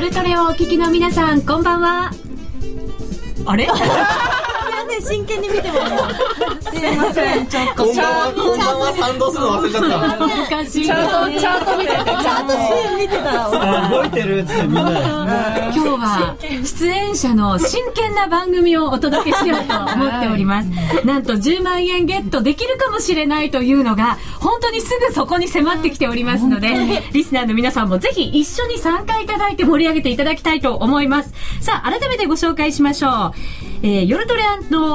[0.00, 2.10] 夜トレをお聞きの皆さんこんばんは。
[3.44, 3.68] あれ？
[5.02, 5.78] 真剣に見ても
[6.40, 7.46] すいません。
[7.46, 7.84] ちょっと。
[7.84, 10.26] こんばんはこんばんは賛同するの忘れちゃった。
[10.56, 12.54] 難しいチャートチャート見ててちゃんと
[12.96, 14.80] 見てたら動いてるっつってみんな
[15.70, 20.68] 今日は出演者の真剣な番組をお届けしようと思っております。
[21.04, 26.68] なんと10万円ゲットできるかもしれないというのが本当にすぐそこに迫ってきておりますので、
[27.12, 31.32] リスナーの皆さんもぜひ一緒に参加いただいて盛り上げていただきたいと思います。
[31.60, 33.32] さあ、改めてご紹介しましょう。
[33.82, 34.42] えー、夜トレ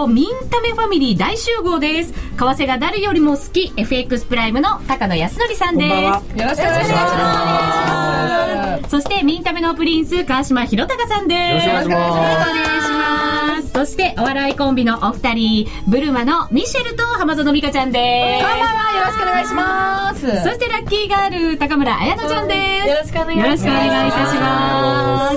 [0.08, 2.14] ミンタメファミリー大集合です。
[2.14, 5.92] 為替が誰よりも好き FX プライムの高野康則さんです。
[5.92, 11.68] よろしくお願いしますそしてミンタメのプリンス川島博隆さんです。
[11.68, 18.46] よろしくお願いしますそしてお笑いコンビのお二人、ブルマのミシェルと浜園美香ちゃんです。
[18.46, 22.54] こんばんはよろしくお願いしますそしてラッキーガール高村彩乃ちゃんで
[22.84, 22.88] す。
[22.88, 25.32] よろしくお願いしますよろしくお願いいたしま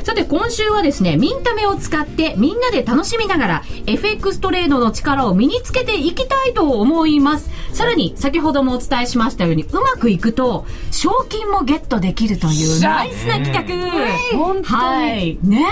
[0.00, 0.04] す。
[0.04, 7.48] さて今週はですね、ミンタメを使ってみんなで楽しみながら FX トレードの力を身につけていきたいと思います。
[7.72, 14.36] さらに先ほどもお伝えしましたようにうまくいくと賞金もゲットできるというナイスな企画。
[14.36, 15.38] 本当にはい。
[15.44, 15.64] ね、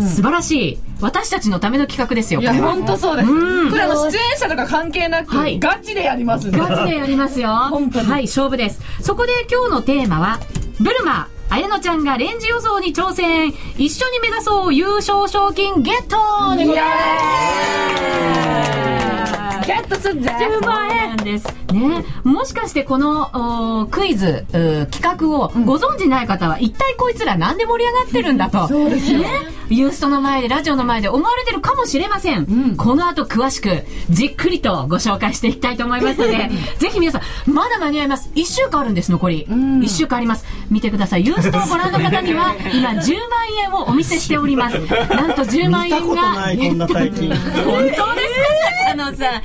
[0.00, 0.87] 素晴らしい。
[1.00, 2.40] 私たちのための企画ですよ。
[2.40, 7.48] いや本当そうですうんこれあの出演者とか関係なくはいガチでやりますガチでやりますよ。
[7.70, 8.80] 本当にはい、勝負です。
[9.00, 10.40] そこで今日のテーマは、
[10.80, 13.54] ブルマ、綾乃ちゃんがレンジ予想に挑戦。
[13.78, 16.90] 一緒に目指そう優勝賞金ゲットでございま
[19.62, 21.46] すゲットすんぜ10万円です。
[21.72, 22.04] ね。
[22.24, 24.46] もしかしてこのおクイズ
[24.90, 28.68] 企画をご存知ない方は、一体こいつらなんで盛り上がってるんだと。
[28.68, 29.20] そうですよ。
[29.20, 29.28] ね。
[29.68, 32.76] ユーストの前で、ラジオの前で思われてるかもしれません。
[32.76, 38.30] この後詳しく、じっくりとご紹介していきたいと思いますので、ぜひ皆さん、まだ間に合います。
[38.34, 39.44] 1週間あるんです、残り。
[39.46, 40.46] 1週間あります。
[40.70, 41.24] 見てください。
[41.38, 43.04] ユーストをご覧の方には、今10万
[43.64, 44.78] 円をお見せしております。
[44.78, 46.08] なんと10万見た円が。
[46.08, 48.14] ことないこんな大金本当ですか
[48.88, 49.42] 高野さん。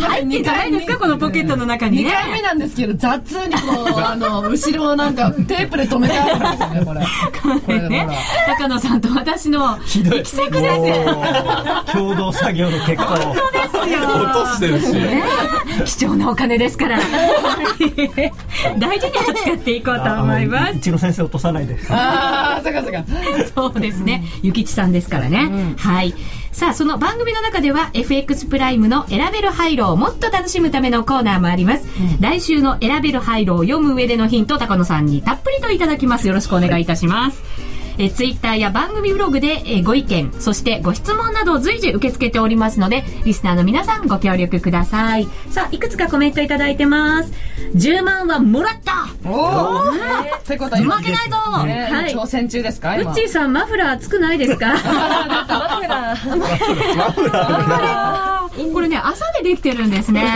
[0.00, 2.10] 入ってんじゃないですかこのポケットの中に2ね。
[2.12, 8.08] 回目なんですけど雑にこうあの 後ろをなんかテープで止めてあるんですよねこれこれね
[8.46, 10.36] 高野さんと私のです。
[11.92, 14.00] 共同作業の結果をですよ。
[14.08, 15.22] 落としてるしね
[15.84, 16.98] 貴重なお金ですから。
[18.78, 20.72] 大事に扱っていこうと思います。
[20.74, 23.04] うちの先生落とさないでああそっかそっか
[23.54, 24.24] そうですね。
[24.42, 25.74] ゆきちさんですからね。
[25.76, 26.14] はい。
[26.52, 31.86] さあ、その番組の中では FX プライムの選べる廃炉をもっと楽しむためのコーナーもあります。
[32.20, 36.26] 来週の選べる廃炉を読む上でのヒント、高野さんにたっぷりといただきます。
[36.28, 37.42] よろしくお願いいたします。
[37.98, 45.28] えツイッターや番組ブログで、えーご意見、そしてご質問などを随時受け付けておりますので、リスナーの皆さんご協力ください。
[45.50, 47.32] さあ、いくつかコメントいただいてます。
[47.74, 49.92] 10万はもらったおおっ
[50.46, 52.14] てことは今負けないぞ、ねはい。
[52.14, 54.74] 挑戦中ですか今ウッチーさん、マフラー熱くないですか?
[55.76, 56.14] マ
[57.12, 58.36] フラー
[58.72, 60.22] これね、朝でできてるんですね。
[60.22, 60.28] マ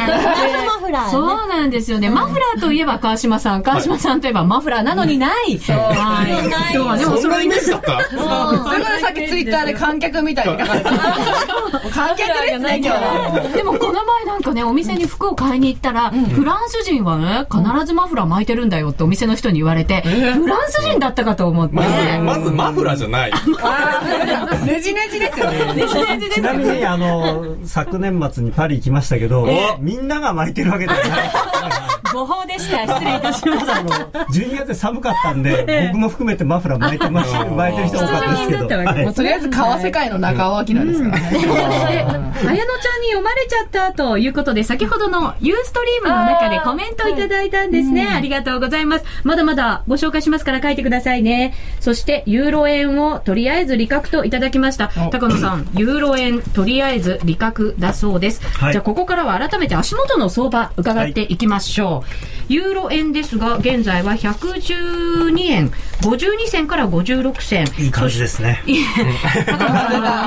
[0.86, 2.10] フラーねそうなんですよね。
[2.10, 5.58] マフラーといえば川島さん、川島さんといえばマフラーなのにない。
[5.58, 6.32] はい。
[6.74, 8.18] 今日はね、お揃いメージだったという
[8.58, 21.74] ことでさっきツイッターで観客みたいに書かれ観客ですね今日はでもこの前なんかね、お店に服を買いに行ったら、フランス人はね、必ずマフラー巻いてるんだよってお店の人に言われて、フランス人だったかと思って。
[21.74, 23.32] まずまずマフラーじゃない。
[24.64, 25.84] ねじねじですよね。
[26.32, 29.48] ちなみにあの昨年末にパリ行きましたけど
[29.80, 32.86] みんなが巻いてるわけではない誤報でした。
[32.86, 33.76] 失礼いたしました。
[33.76, 48.06] あの12月で寒かったんで僕も含めてマフラー巻いてました巻いてる人多かったですけどとりあえず川世界の中尾明ですからねで、綾乃ちゃんに読まれちゃったということで、先ほどのユーストリームの中でコメントいただいたんですね。
[48.06, 49.04] ありがとうございます。
[49.24, 51.54] まだまだご紹介しますから書いてくださいね。
[51.80, 54.88] そして、ユーロ円をとりあえず利確といただきました。
[55.10, 58.42] 高野さん、ユーロ円とりあえず利確だそうです。
[58.58, 61.99] はいじゃあ、ここからは改めて足元の相場伺っていきましょう。
[62.48, 65.70] ユーロ円ですが、現在は112円
[66.00, 67.66] 52銭から56銭。
[67.78, 68.62] いい感じですね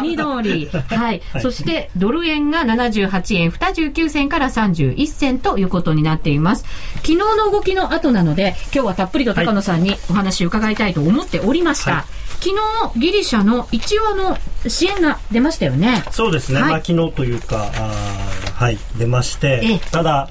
[0.01, 0.69] 緑。
[0.87, 1.21] はい。
[1.41, 6.65] そして、ドル円が78円29銭から31銭ということになっています。
[6.97, 11.91] 昨日の動きの後なので、今日はたっぷりと高野さんにお話を伺いたいと思っておりました。
[11.91, 12.03] はい
[12.43, 12.53] 昨
[12.93, 14.37] 日、ギリシャの一応の
[14.67, 16.03] 支援が出ましたよね。
[16.11, 20.27] そうですね、はいまあ昨日というかあーはい出ましええてただ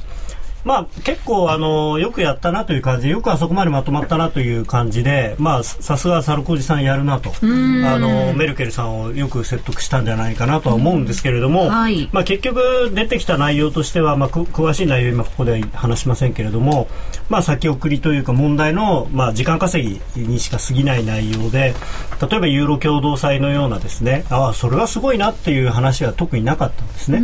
[0.65, 12.09] まあ、結構あのよくやったなという感じでよくあそこまでまとまったなという感じで、まあ、さすがサルコジさんやるなとあのメルケルさんをよく説得したんじゃないかなとは思うんですけれども、はい。
[12.13, 16.89] まあ、結局出てきた内容としては、まあ、く詳しい内容今ここでは話しませんけれども、
[17.29, 21.75] まあ、先送りというか問題の、まあ、時間稼ぎにしか過ぎない内容で
[22.21, 27.21] 例えばユーロ共同祭のようなですねああそれはすごいなっていう話は特になかったんですね。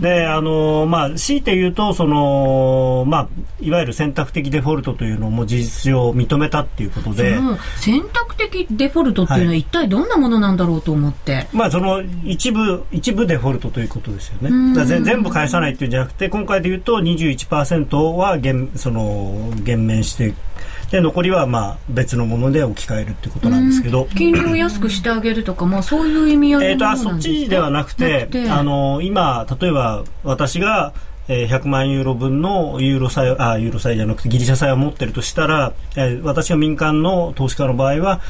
[0.00, 2.59] であのまあ、強いて言うとその、
[3.06, 3.28] まあ、
[3.60, 7.38] いわゆる選択的デフォルトというのも事実上認めたっていうことで。
[7.78, 11.48] 選択的デフォルトっていうのは一体どんなものなんだろうと思って。
[11.52, 14.74] まあ、その一部一部デフォルトということですよね。
[14.74, 20.34] だ全全部返さないっていうんじゃなくて今回で言うと21%は減その減免して
[20.90, 24.08] で残りはまあ別のもので置き換えるっていうことなんですけど。
[24.16, 30.92] 金利を安くしてあげるとか、まあそういう意味合えー、とあいのものそっなんですかちではなくてなくてあの今、例えば私が、
[31.32, 38.20] えー100万ユーロ分のユーロ債あユーロ債じゃなくてギリシャ債を持ってるとしたら、えー私が民間の投資家の場合は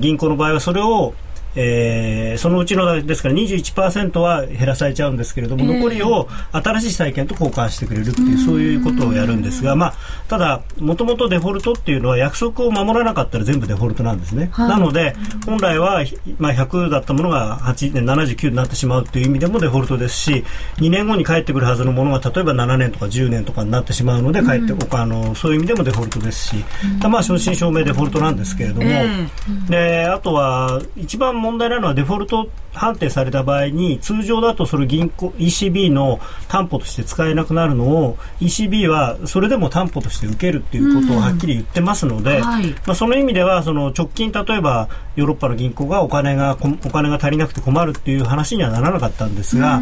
[0.00, 1.12] 銀行の場合はそれを
[1.56, 9.94] えーそのうちのですから21%は減らされちゃうんですけれども、残りを新しい債券と交換してくれるっていうそういうことをやるんですが、まあ、
[10.28, 14.50] ただ、もともとデフォルトっていうのは約束を守らなかったら全部デフォルトなんですね。
[14.52, 14.68] はい。
[14.68, 15.16] なので
[15.46, 20.44] 本来は、ひまあ、100だったものが8年79になってしまうという意味でもデフォルトですし
[20.76, 26.64] 2年後に帰ってくるはずのものが例えば7年とか10年とかになってしまうので帰って、おあのそういう意味でもデフォルトですし、
[27.08, 29.28] まあ、正真正銘デフォルトなんですけれども、え。
[29.68, 42.70] であとは一番問題なのはデフォルト判定された場合に通常だとそれ銀行 ECB の担保として使えなくなるのを ECB はそれでも担保として受けるっていうことをはっきり言ってますので、はい。
[42.86, 49.80] まあ、その意味ではその直近例えばヨーロッパの銀行がお金がこお金が足りなくて困るっていう話にはならなかったんですが、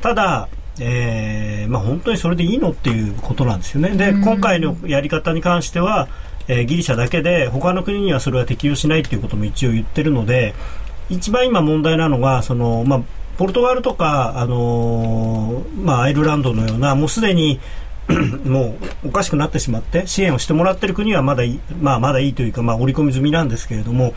[0.00, 0.48] ただ、
[0.80, 3.90] えーまあ、本当にそれでいいのっていうことなんですよね。
[3.96, 6.08] で、今回のやり方に関しては、
[6.48, 10.54] えーギリシャだけで他の国にはそれは適用しないっていうことも一応言ってるので
[11.10, 13.02] 一番今問題なのがその、まあ、
[13.38, 17.60] ポルトガルとか、あのーまあ、アイルランドのようなもうすでに
[18.44, 24.14] もうおかしくなってしまって支援をしてもらっている国はまだい,、まあ、まだいいというか、まあ、織り込み済みなんですけれども、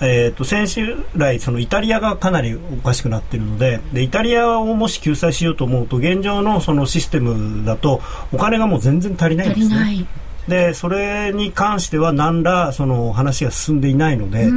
[0.00, 10.06] えー、と先週来そのイタリアがかなりおかしくなっているのででイタリアをもし救済しようと思うと現状のそのシステムだとお金がもう全然足りないんですね。
[10.48, 14.48] でそれに関しては何らその話が進んでいないので、あ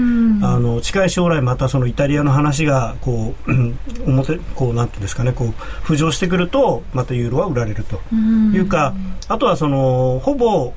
[0.59, 5.49] の近い将来またそのイタリアの話がこううん表こうなんていうんですかねこう
[5.83, 8.93] 浮上してくるとまたユーロは売られるというか
[9.27, 10.73] あとはそのほぼ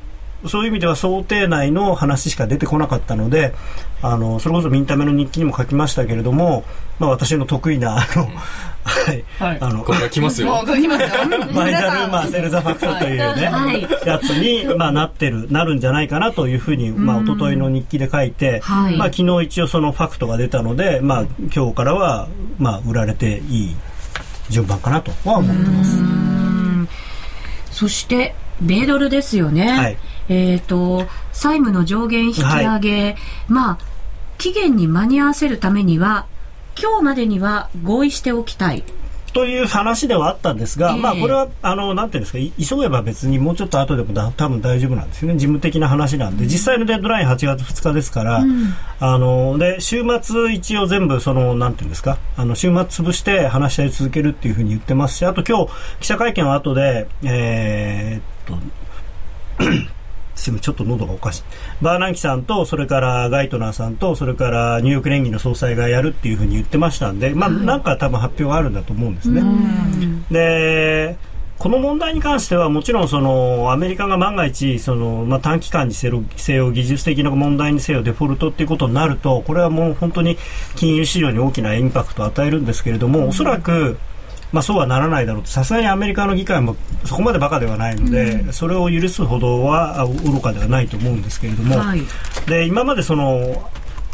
[0.46, 3.54] そういう意味では想定内の話しか出てこなかったので
[4.02, 6.64] あのそれこそミンタメの日記にも書きましたけれども、
[6.98, 8.30] まあ、私の得意なあの、
[8.82, 9.24] はい。
[9.38, 9.58] はい。
[9.60, 10.48] あのこれが来ますよ。
[10.48, 11.08] もう書きますよ。
[11.52, 13.82] マイナル、まあ、セルザファクトというね、はい。
[14.06, 18.96] やつに、まあ、なってる、なるんじゃないかなというふうに、まあ、一昨日の日記で書いて、はい。
[18.96, 22.28] まあ、昨日一応そのファクトが出たので、まあ、今日からは、
[22.58, 23.76] まあ、売られていい
[24.48, 25.98] 順番かなとは思ってます。
[27.70, 29.70] そして、米ドルですよね。
[29.70, 29.96] はい
[30.30, 33.16] えっ、と、債務の上限引き上げ、
[33.48, 33.78] まあ、
[34.38, 36.26] 期限に間に合わせるためには、
[36.80, 38.84] 今日までには合意しておきたい。
[39.32, 41.00] という話ではあったんですが、ええ。
[41.00, 45.34] まあこれはあのなんていうんですかい急げば別にもうちょっと後でもだ多分大丈夫なんですよね。
[45.34, 48.44] 事務的な話なんで、実際のデッドライン8月2日ですから、
[48.98, 58.80] あので週末一応全部そのなんていうんですかあの週末潰して話し合い続けるっていうふうに言ってますしあと今日記者会見の後でえーっと
[60.40, 61.42] すみませんちょっと喉がおかしい。
[61.82, 69.42] バーナンキさんと、それからガイトナーさんと、それからニューヨーク連議の総裁がやるっていうふうに言ってましたんで、まあ、なんか多分発表があるんだと思うんですね。
[70.30, 71.16] で、
[71.60, 80.38] この問題に関してはもちろんそのアメリカが万が一その、まあ、短期間にせよせよ技術的な問題にせよデフォルトっていうことになるとこれはもう本当に
[80.74, 83.98] 金融市場に大きなインパクトを与えるんですけれどもおそらく
[84.52, 85.48] まあ、そうはならないだろうと。
[85.48, 92.02] さすがにアメリカの議会もそこまでバカではないので、それを許すほどはあ愚かではないと思うんですけれども、はい。
[92.46, 93.70] で今までその、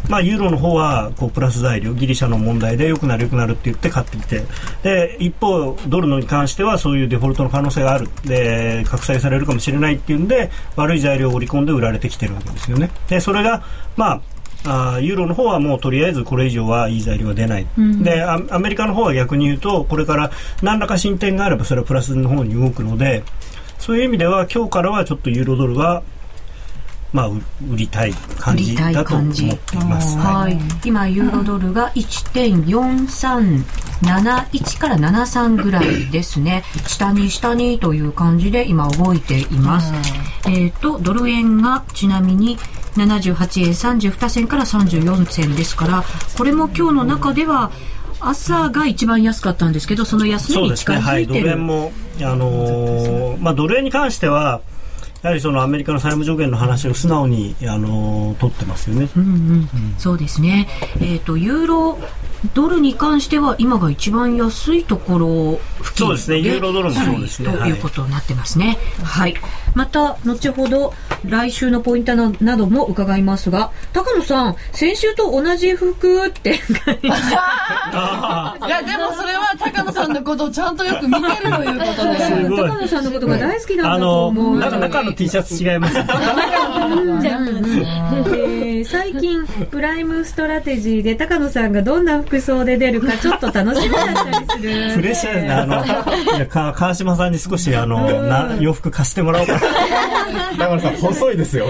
[0.09, 4.45] まあ、ユーロの方はこうプラス材料ギリシャの問題で良くなる良くなるって言って買ってきて。
[4.83, 8.09] で一方、ドルのに関してはそういうデフォルトの可能性がある。
[8.25, 12.91] で拡散されるかもしれないっていうんで悪い材料を織り込んで売られてきてるわけですよね。
[13.09, 13.65] でそれが、
[13.97, 14.21] まあ
[14.67, 17.67] あーユーロの方はもうとりあえずこれ以上はいい材料は出ない、
[18.03, 20.31] でアアメリカの方は逆に言うとこれから
[20.63, 23.23] 何らか進展があればそれはプラスの方に動くので
[23.79, 26.03] そういう意味では今日からはちょっとユーロドルは
[27.13, 29.43] まあ、う売りたい感じだと思って
[29.77, 30.17] います。
[30.19, 36.63] はい、今ユーロドルが1.4371から73ぐらいですね。
[36.87, 39.95] 下に下にという感じで今動いています、
[40.47, 42.59] えっ、とドル円がちなみに
[43.01, 46.05] 78円32銭から34銭ですから
[46.37, 47.71] これも今日の中では
[48.21, 54.63] 朝が一番安かったんですけどその安値に近そうですね、はい、ドづいてる、ル円も、あのーまあ、ドル円に関しては、
[55.23, 59.09] やはりそのアメリカの債務上限の話を素直に、あのー取ってますよね。
[59.17, 59.69] うんうん。
[59.99, 60.69] そうですね、
[61.01, 61.99] えっとユーロ
[62.55, 68.77] ドルに関しては今が一番安いところ付近そうですねユーロドルもそうですねということになってますね。
[69.03, 69.35] はい。
[69.75, 76.51] また後ほど来週のポイントななども伺いますが、高野さん先週と同じ服って
[77.03, 82.25] いや、でもそれは高野さんのことをちゃんとよく見てるということで。
[82.25, 84.59] すごい高野さんのことが大好きなんだとあの思う。
[84.59, 86.07] なんか中の T シャツ違いますね。
[88.27, 95.53] えー最近プライムストラテジーで高野さんがどんな服装で出るか ちょっと楽しみだったりするプレッシャーですね。
[95.53, 99.61] あの、いや、か川島さんに少し、あの、な、洋服貸してもらおうかな。
[100.59, 101.67] だからさん、細いですよ。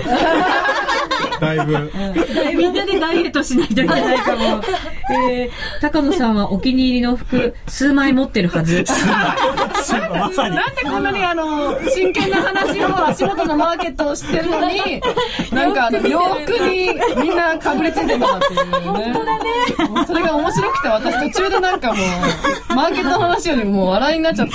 [1.40, 1.90] だいぶ。
[2.56, 4.62] みんなでダイエットしないといけないかも。
[5.10, 5.50] えー、
[5.80, 8.84] 高野さんはお気に入りの服、数枚持ってるはず。
[10.10, 10.56] まさに。
[10.56, 15.00] なんでこんなにあの、真剣な話を足元のマーケットを知ってるのに、
[15.52, 16.88] なんかあの、洋服に
[17.22, 18.78] みんなかぶりついてんだなっていうね。
[18.80, 19.44] 本当だね。
[20.06, 21.94] それが面白くて私途中でなんかも
[22.70, 24.54] う、マーケットの話よりもう笑いになっちゃって。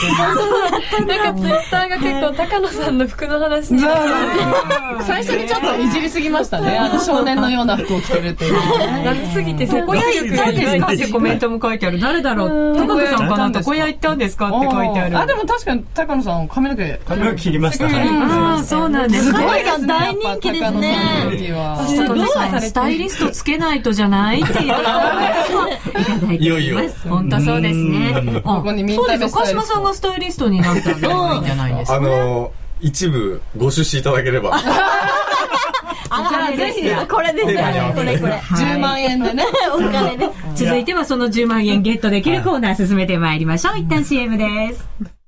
[1.06, 3.98] なんかツイッターが結構高野さんの服の話いや
[5.02, 6.71] 最初にちょっといじりすぎましたね。
[6.78, 9.04] あの、少年のような服を着てるっていうのね。
[9.06, 10.94] 長すぎてそこ床屋行ったんですか？
[10.94, 12.00] ってコメントも書いてある。
[12.00, 12.76] 誰だろう？
[12.78, 14.48] 高野さんかな床屋行ったんですか？
[14.48, 15.18] って書いてある。
[15.20, 17.00] あ、でも確かに高野さん髪の毛。
[17.06, 17.86] 髪の毛切りました。
[17.86, 19.44] はいああ、そうなんですすね。
[19.46, 19.62] ごい。
[19.88, 24.68] 大人気ですねやっぱ高野さんのビューティーは高野さん、 スタイリストつけないとじゃないっていう。
[24.68, 27.08] いただいております。
[27.08, 28.42] 本当そうですね。
[28.44, 29.30] ここにミンそうですよ。
[29.30, 30.96] 川島さんがスタイリストになったら
[31.34, 31.98] いいんじゃないですか。
[31.98, 34.60] あの、一部ご出資いただければ。
[36.14, 39.46] あらぜひこれです手がねこれこれ10万円でね。
[39.74, 40.26] お金で
[40.56, 43.80] す続いてはその10万円ゲットできるコーナー進めてまいりましょう。
[43.80, 45.21] 一旦 CM です。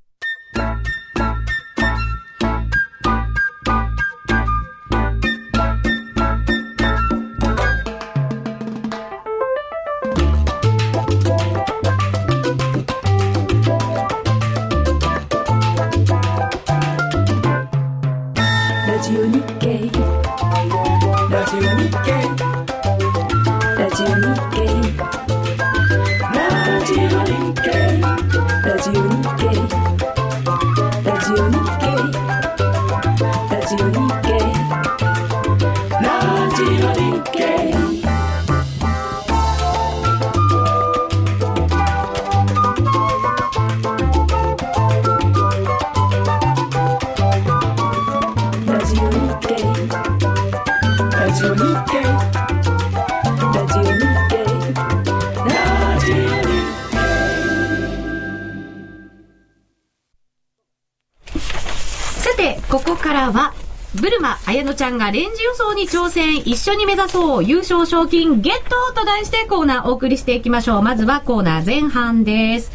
[63.13, 63.53] からは、
[63.93, 70.81] ブルマ、綾乃ちゃんがレンジ予想に挑戦、一緒に目指そう、優勝賞金ゲットと題してコーナーお送りしていきましょう。
[70.81, 72.71] まずはコーナー前半です。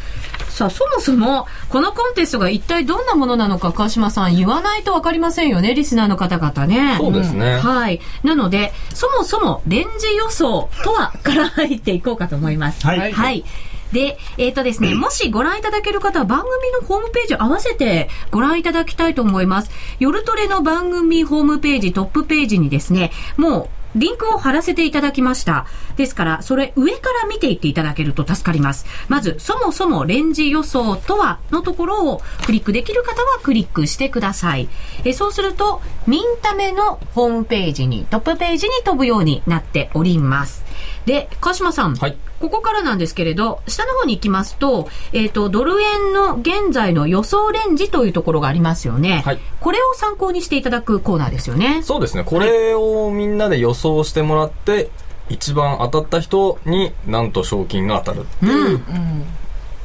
[0.47, 6.95] さあ、そもそも、このコンテストが一体どんなものなのか、川島さん言わないとわかりませんよね、リスナーの方々ね。
[6.97, 7.57] そうですね。
[7.57, 7.99] はい。
[8.23, 12.87] なので、そもそもレンジ予想とはから入っていこうかと思います。
[12.87, 13.43] はいはい。
[13.91, 19.71] で、えっ、とですね、もしご覧いただける方は番組のホームページ合わせてご覧いただきたいと思います。
[19.99, 25.65] 夜トレの番組ホームページ、トップページにですね、もうリンクを貼らせていただきました。
[25.97, 28.85] ですから、それ上から見ていっていただけると助かります。
[29.07, 34.69] まず、そもそもレンジ予想とはのところをクリックできる方はクリックしてください。
[35.05, 40.68] えそうすると、ミンタメのホームページに、トップページに飛ぶようになっております。
[41.05, 41.95] で、川島さん。
[41.95, 49.23] はいここからなんですけれど、下の方に行きますと、えっ、と、ドル円の現在の予想レンジというところがありますよね。
[49.25, 51.81] はいこれを参考にしていただくコーナーですよね。
[51.83, 52.23] そうですね。
[52.23, 54.89] これをみんなで予想してもらって、
[55.27, 58.81] 一番当たった人になんと賞金が当たるっていう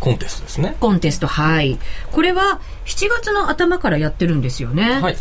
[0.01, 0.77] コンテストですね。
[0.81, 1.79] コンテスト、はい。
[2.13, 5.01] これは7月の頭からやってるんですよね。
[5.01, 5.17] はい。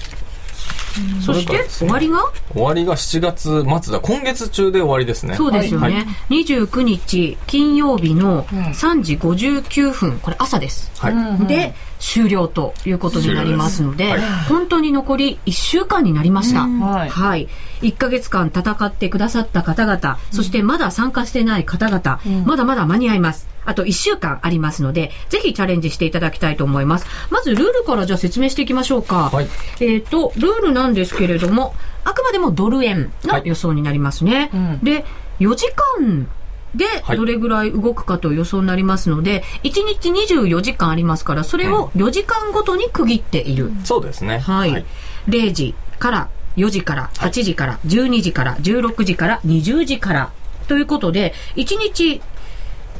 [1.21, 2.19] そして終わりが？
[2.53, 3.99] 終わりが7月末だ。
[3.99, 5.35] 今月中で終わりですね。
[5.35, 6.43] そうですよね、はい。
[6.43, 10.19] 29日金曜日の3時59分。
[10.19, 11.47] これ朝です、はい。
[11.47, 11.73] で
[12.03, 17.47] 終了ということになりますので終了です本当に残り1週間になりました、はいはい。
[17.81, 23.47] 1ヶ月間戦ってくださった方々、そしてまだ参加してない方々、まだまだ間に合います。
[23.65, 27.05] あと1週間ありますので、ぜひチャレンジしていただきたいと思います。
[27.29, 29.29] まずルールからじゃあ説明していきましょうか。
[29.31, 29.47] はい
[29.79, 34.49] えっ、と、ルールなんですけれども、あくまでもドル円の予想になりますね。
[34.81, 35.05] で、
[35.39, 35.67] 4時
[35.99, 36.27] 間
[36.75, 43.71] ではいどれぐらい動くかという予想になりますので、1日24時間ありますから、それを4時間ごとに区切っている。
[43.83, 44.39] そうですね。
[44.39, 44.85] はい。
[45.27, 50.31] 0時から4時から8時から12時から16時から20時から
[50.67, 52.21] ということで、1日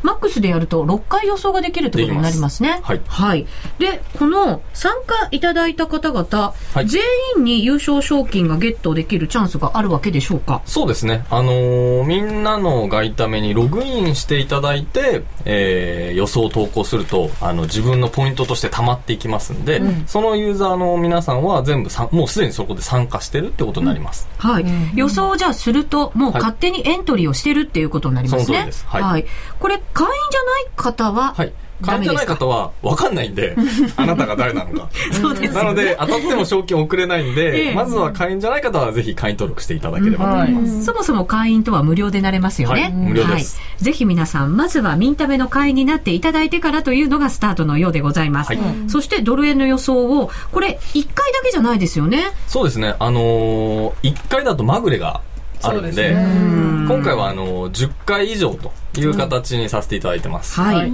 [0.03, 2.69] マックスでやると6回予想ができるということになりますね。
[2.87, 3.45] できます
[3.79, 6.87] で、この参加いただいた方々、はい。
[6.87, 7.01] 全
[7.37, 10.61] 員に優勝賞金がゲットできるチャンスがあるわけでしょうか？
[10.65, 11.25] そうですね。
[11.29, 24.27] あのーみんなの外為にログインしていただいて、えー予想を投稿すると、あの、自分のポイントとして溜まっていきますんで、そのユーザーの皆さんは全部さんもうすでにそこで参加してるってことになります。
[24.37, 24.65] はい。
[24.95, 26.41] 予想をじゃあすると、もうはい。
[26.41, 28.45] 勝手にエントリーをしてるっていうことになりますね。
[28.45, 28.85] その通りです。
[28.87, 29.25] はい。
[29.59, 31.53] これ、会員じゃない方は、はい。
[31.81, 33.09] 会員じゃない方は分か？
[33.09, 33.57] んないんで、
[33.97, 34.87] あなたが誰なのか。
[35.11, 40.85] そうですなので、当たっても賞金送れないんで、ええまずは会員じゃない方はぜひ会員登録していただければと思います。
[40.85, 42.83] そもそも会員とは無料でなれますよね。
[42.83, 43.83] はい無料ですはい。
[43.83, 48.53] ぜひ皆さん、まずはミンタメの会員になっていただいてからというのがスタートのようでございます。
[48.53, 52.31] はいそしてドル円の予想を、これ1回だけじゃないですよね？
[52.47, 52.95] そうですね。
[52.99, 55.19] あのー、1回だとまぐれが
[55.67, 60.59] あるんで、ですね今回はあのー、10回以上という形にさせていただいてます。
[60.59, 60.75] はい。
[60.75, 60.91] はい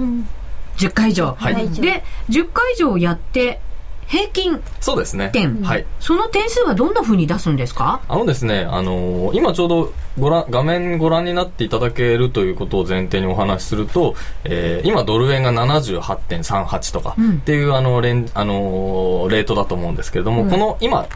[0.76, 1.36] 10回以上。
[1.38, 3.60] はいで、10回以上やって、
[4.06, 5.30] 平均そうですね。
[5.32, 5.60] 点。
[5.62, 5.86] はい。
[6.00, 8.00] その点数はどんな風に出すんですか？
[8.08, 21.06] あのですね、あのー今ちょうどご覧、画面ご覧になっていただけるということを前提にお話しすると、えー今ドル円が78.38とかうんっていうあのレン、あのーレートだと思うんですけれども、この今、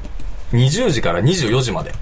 [0.54, 1.92] 20時から24時まで、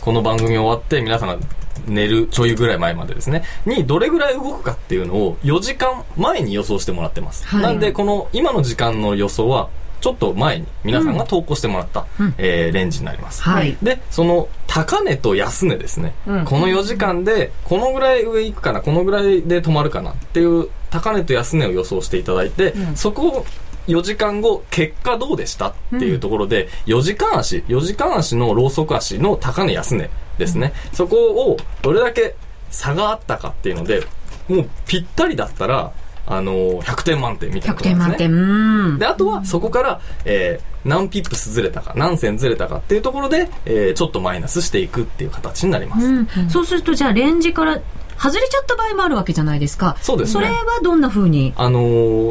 [0.00, 1.38] この番組終わって皆さんが
[1.86, 7.46] 寝るちょいぐらい前までですね、にどれぐらい動くかっていうのを4時間前に予想してもらってます。
[7.46, 7.62] はい。
[7.62, 9.68] なんで、この今の時間の予想は、
[10.00, 12.34] ちょっと前に皆さんが投稿してもらった、うん。
[12.38, 13.42] えーレンジになります。
[13.42, 13.76] はい。
[13.82, 16.14] で、その高値と安値ですね。
[16.26, 16.44] うん。
[16.44, 23.46] この4時間で、このぐらい上行くかな、このぐらいで止まるかなっていう高値と安値を予想していただいて、そこを
[23.90, 30.72] 4時間後、結果どうでしたっていうところで、4時間足、4時間足のローソク足の高値安値ですね。
[30.92, 32.34] そこをどれだけ
[32.70, 34.06] 差があったかっていうので、
[34.48, 35.92] もうぴったりだったら、
[36.26, 38.16] あのー100点満点みたいな100ことですね。
[38.16, 38.98] 点満点。
[38.98, 46.06] で、あとはそこから、えー何ピップスずれたか、何線ずれたかっていうところで、えーちょっとマイナスしていくっていう形になります。
[46.06, 47.80] うん、そうするとじゃあレンジから
[48.20, 49.96] 外れちゃった場合もあるわけじゃないですか。
[50.02, 51.54] そうですねそれはどんな風に？
[51.56, 51.80] あの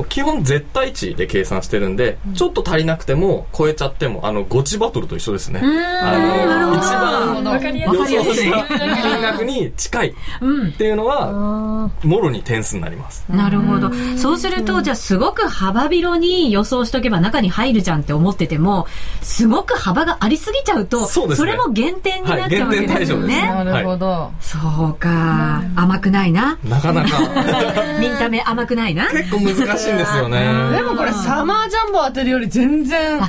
[0.04, 5.62] ー基本絶対値で計算してるんで、ちょっと足りなくても、超えちゃっても、あの、ゴチバトルと一緒ですね。
[5.62, 13.26] あのー一番わかりや予すい想した金額に近いうんっていうのは、もろに点数になります。
[13.30, 13.92] なるほど。
[14.18, 18.88] そうすると、じゃあすごく幅広に予想しとけば中に入るじゃんって思ってても、
[19.22, 23.42] すごく幅がありすぎちゃうと、そうですねれも減点になっちゃうわけですよはいね。
[23.42, 24.32] なるほど。
[24.40, 25.64] そうか。
[25.82, 26.58] 甘くないな。
[26.64, 27.18] なかなか、
[28.00, 29.08] 見た目甘くないな。
[29.10, 30.40] 結構難しいんですよね。
[30.72, 33.20] でもこれサマージャンボ当てるより全然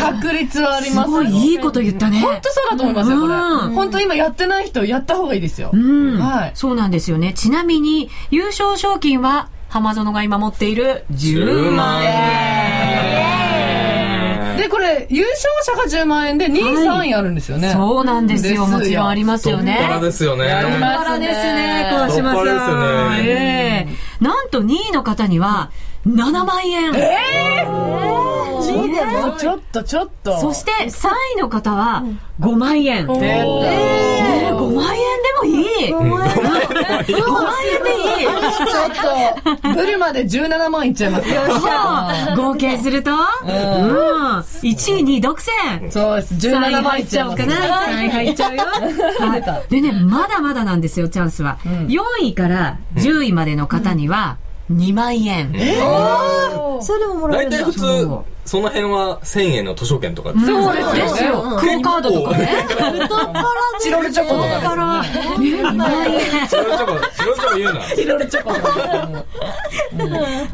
[0.00, 2.20] 確率はありすますごいいいこと言ったね。
[2.20, 3.34] 本当そうだと思いますよ、これ。
[3.34, 5.70] うん本当今やってない人やった方がいいですよ。
[5.72, 7.32] うん、はいそうなんですよね。
[7.34, 13.01] ちなみに、優勝賞金は、浜園が今持っている10万円。
[14.62, 15.26] で、これ、優
[15.64, 17.72] 勝者が10万円で2位、3位あるんですよね。
[17.72, 18.64] そうなんですよ。
[18.66, 19.72] もちろんありますよね。
[19.72, 20.44] 太っ腹ですよね。
[20.44, 23.16] 太っ腹ですね、川島太っ腹さん。
[23.16, 25.70] ですよねええなんと2位の方には、
[26.06, 26.94] 7万円。
[26.94, 30.38] え2位でもちょっと、ちょっと。
[30.38, 32.04] そして3位の方は
[32.38, 33.08] 5万円。
[33.08, 35.11] 出たえー、5万円で
[35.42, 35.92] もいい。
[35.92, 38.26] 5万円でいい。
[38.26, 41.42] ちょっと、ブルまで17万いっちゃいますよ。
[42.36, 43.18] 合計すると、うん、
[44.38, 45.90] 1位、2位独占。
[45.90, 46.34] そうです。
[46.34, 47.54] 17万いっちゃおうかな。
[47.54, 48.64] 3位入っちゃうよ。
[49.68, 51.58] でね、まだまだなんですよ、チャンスは。
[51.64, 54.36] 4位から10位までの方には、
[54.70, 55.52] 2万円。
[56.82, 58.08] それでももらえるんだ大体普通、
[58.44, 60.36] その辺は1000円の図書券とかそ
[60.72, 61.42] うですよ。
[61.58, 62.66] クオカードとかね。
[63.80, 64.68] チロルチョコとかですよね。
[64.68, 66.20] から、2万円。
[66.48, 67.80] チロルチョコ、チロルチョコ言うな。
[67.94, 68.52] チロルチョコ。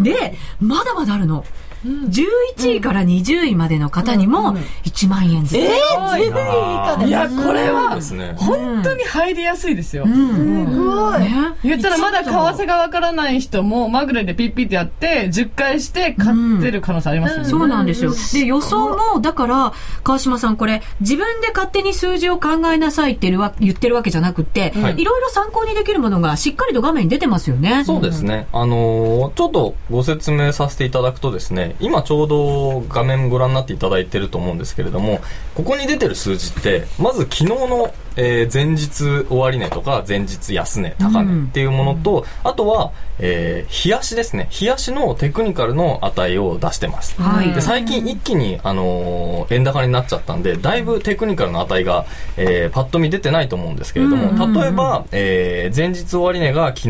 [0.03, 1.45] で、まだまだあるの。
[1.85, 5.59] 11位から20位までの方にも1万円ずつ。
[5.59, 7.99] えー、10位以下でいや、これは。
[8.37, 10.07] 本当に入りやすいですよ。
[10.07, 11.21] すごい。
[11.21, 17.49] ね言ったらまだ為替がわからない人もマグレでピッピってやって10回して買ってる可能性ありますよね。
[17.49, 18.13] そうなんですよ。
[18.33, 19.73] で、予想も、だから、
[20.05, 27.85] 川島さんこれ、自分で勝手に数字を考えなさいって言ってるわけじゃなくて、はいいろいろ参考にできるものがしっかりと画面に出てますよね。
[27.85, 28.47] そうですね。
[28.53, 35.21] あのーちょっとご説明させていただくとですね、今ちょうど画面ご覧になっていただいてると思うんですけれども、
[35.55, 44.47] ここに出てる数字って、まず昨日の、えー前日終値とか前日安値、高値っていうものと、あとは、えー、日足ですね。
[44.51, 47.21] 日足のテクニカルの値を出してます。
[47.21, 56.89] はいで最近一気に、あのー円高になっちゃったんで、だいぶテクニカルの値が、えーパッと見出てないと思うんですけれども、うんうんうん例えば、えー前日終値が昨日、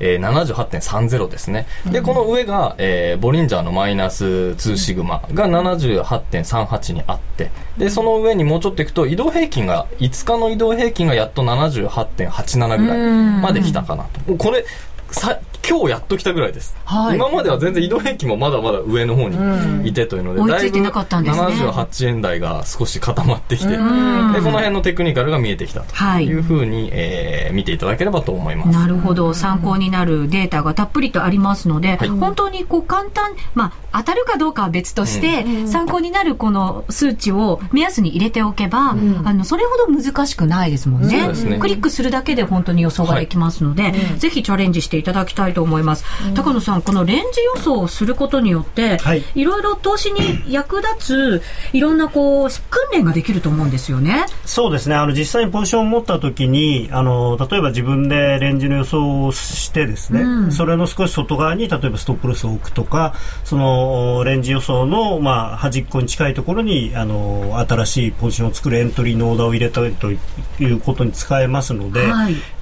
[0.00, 1.66] えー、78.30ですね。
[1.90, 14.34] で、この上が、えーボリンジャーのマイナス2シグマが78.38にあって、で、その上にもうちょっといくと、移動平均が、5日の移動平均がやっと78.87ぐらいまで来たかなと。
[14.36, 14.64] これ、
[15.10, 17.16] さ今日やっと来たぐらいです、はい。
[17.16, 21.42] 今までは全然移動平均もまだまだ上の方にいてというので、だいぶ追いついてなかったんですね。
[21.46, 26.26] 78円台が少し固まってきて、でこんの辺のテクニカルが見えてきたとはい。
[26.26, 28.68] いうふうに、えー見ていただければと思います。
[28.70, 29.32] なるほど。
[29.34, 32.08] 参考になるデータがたっぷりとありますので、はい。
[32.08, 41.28] 本当にこう簡単、まあ、当たるかどうかは別として、参考になるこの数値を目安に入れておけば、あのそれほど難しくないですもんね。
[41.28, 41.58] ね。
[41.58, 49.24] クリックするだけで本当に予想ができますので、ぜひチャレンジしていただきたいと思います、高野さんこのレンジ予想をすることによって、はい。
[49.34, 51.42] いろいろ投資に役立つ
[51.72, 54.26] いろんなこう訓練ができると思うんですよね。
[54.44, 54.94] そうですね。
[54.94, 60.52] あの実際にポジションを持った時にあの例えば自分でレンジの予想をしてですね、うん。
[60.52, 63.14] それの少し外側に例えばストップロスを置くとか
[63.44, 70.18] そのレンジ予想の、まあ、端っこに近いところにあの新しいポジションを作るエントリーのオーダーを入れたとい
[70.64, 72.02] うことに使えますので、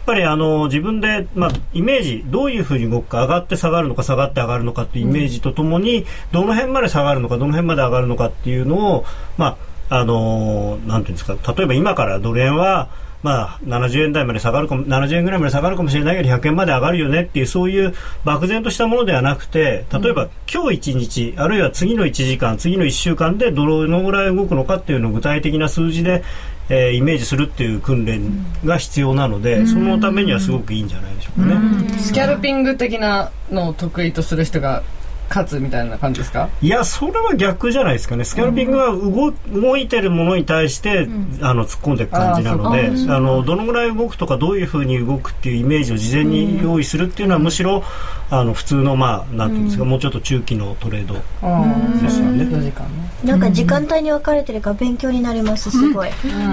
[0.04, 9.04] ぱりあの自分で、まあ、イメージどういうふうに動くか上がって下がるのか下がって上がるのかっていうイメージとともに、どの辺まで下がるのかどの辺まで上がるのかっていうのを、
[9.36, 9.56] まあ
[9.90, 12.88] あのなんていうんですか例えば今からドル円は
[13.24, 26.22] まあ、70円台まで下がるかも70円ぐらいまで下がるかもしれないけど100円まで上がるよねっていうそういう漠然としたものではなくて例えば今日1日あるいは次の1時間次の1週間でどのぐらい動くのかっていうのを具体的な数字で、
[26.68, 31.98] えーイメージするっていう訓練が必要なので、そのためにはすごくいいんじゃないでしょうかね。
[31.98, 34.82] スキャルピング的なのを得意とする人が
[35.28, 36.50] 勝つみたいな感じですか？
[36.60, 38.24] いや、それは逆じゃないですかね。
[38.24, 41.08] スキャルピングは動,、動いてるものに対して、
[41.40, 47.82] あの突っ込んでいく感じなので、あのどのぐらい動くとかどういうふうに動くっていうイメージを事前に用意するっていうのはむしろ
[48.30, 52.44] あの普通のまあなんていうんですか、もうちょっと中期のトレードですよね。
[53.24, 56.10] 4時間ねなんか時間帯に分かれてるから勉強になりますすごい、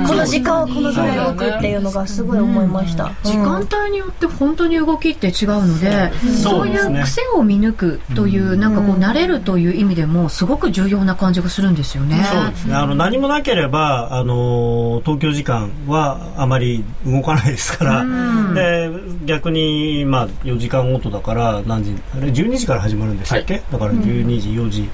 [0.07, 6.12] この時間はこのぐらい動くっていうのがすごい思いました、時間帯によって本当に動きって違うので、
[6.43, 12.23] そそうういですねう癖を見抜くという、なんかこう慣れるという意味でもすごく重要な感じがするんですよね。
[12.23, 12.75] そうですね。
[12.75, 18.05] あの何もなければあの東京時間はあまり動かないですから、
[18.53, 18.89] で
[19.25, 23.62] 逆にまあ4時間ごとだから何時あれ12時から始まるんでしたっけ？
[23.71, 24.89] だから12時4時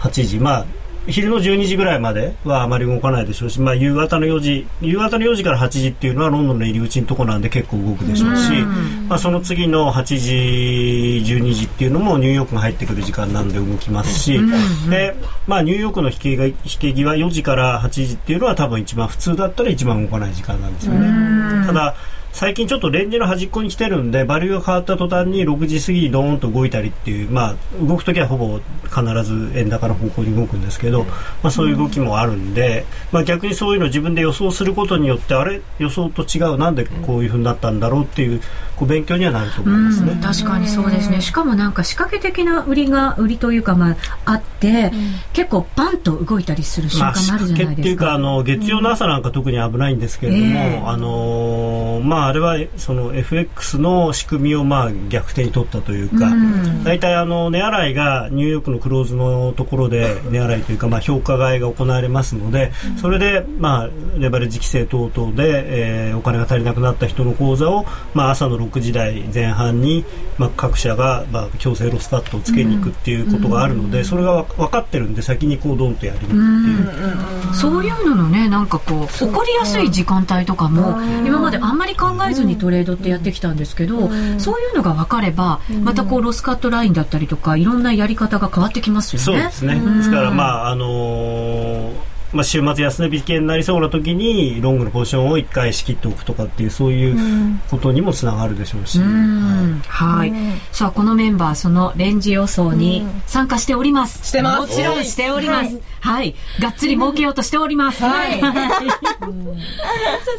[0.00, 0.38] 8時。
[0.38, 0.66] まあ。
[1.08, 8.52] 昼の12時ぐらいまではあまり動かないでしょうし、まあ、夕方の4時夕方の4時から8時っていうのはロンドンの入り口のところなんで結構動くでしょうし、
[9.08, 10.04] まあ、その次の8
[11.24, 14.40] 時12時っていうのもニューヨークが入ってくる時間なんで動きますし、
[14.90, 15.16] で
[15.46, 21.66] まあ、ニューヨークの引けが引け際4時から8時っていうのは多分一番普通だったら一番動かない時間なんですよね。
[21.66, 21.94] ただ
[22.36, 35.62] 最近ちょっとレンジの端っこに来てるんでバリューが変わった途端に6時過ぎにドーンと動いたりっていう、まあ、動く時はほぼ必ず円高の方向に動くんですけど、まあ、そういう動きもあるんで、まあ、逆にそういうのを自分で予想することによってあれ？
[35.78, 36.58] 予想と違う？
[36.58, 38.42] なんでこういうふうになったんだろうっていう
[38.76, 40.12] こう勉強にはなると思いますね。
[40.12, 41.20] うん確かにそうですね。
[41.20, 44.92] しかもなんか仕掛け的な売りが、売りというかまあ、あって、
[45.32, 47.56] 結構バンと動いたりする瞬間もあるじゃないですか。
[47.56, 70.04] 掛けっていうかあの月曜の朝なんか特に危ないんですけれども、ええあのーまあ、あれはその FX の仕組みをまあ逆手に取ったというか、うん大体あの値洗いがニューヨークのクローズのところで 値洗いというかまあ評価買いが行われますので、それでまあレバレッジ規制等々で、えーお金が足りなくなった人の口座をまあ朝の6時台前半に
[70.38, 77.54] まあ各社がまあ強制ロスカットをつけに行くっていうことがあるので、それが分かってるんで先にこうドンとやるっていう。
[77.54, 89.24] そういうののねなんかこう起こりやすい時間帯とかも今まであんまり考えずにトレードってやってきたんですけどそういうのが分かればまたこうロスカットラインだったりとかいろんなやり方が変わってきますよね。
[89.24, 89.80] そうですね。
[89.96, 92.05] ですからまああのー
[92.36, 97.16] まあ、週末安値引けになりそうな時にロングのポジションを1回仕切っておくとかっていうそういう
[97.70, 99.80] ことにもつながるでしょうし、うん。
[99.86, 100.32] はい、
[100.70, 104.60] さあこのメンバーそのレンジ予想に参加しております、してます。
[104.60, 105.80] もちろんしております。
[106.00, 108.04] はい、がっつり儲けようとしております。
[108.04, 108.38] はい。
[108.40, 108.52] さあ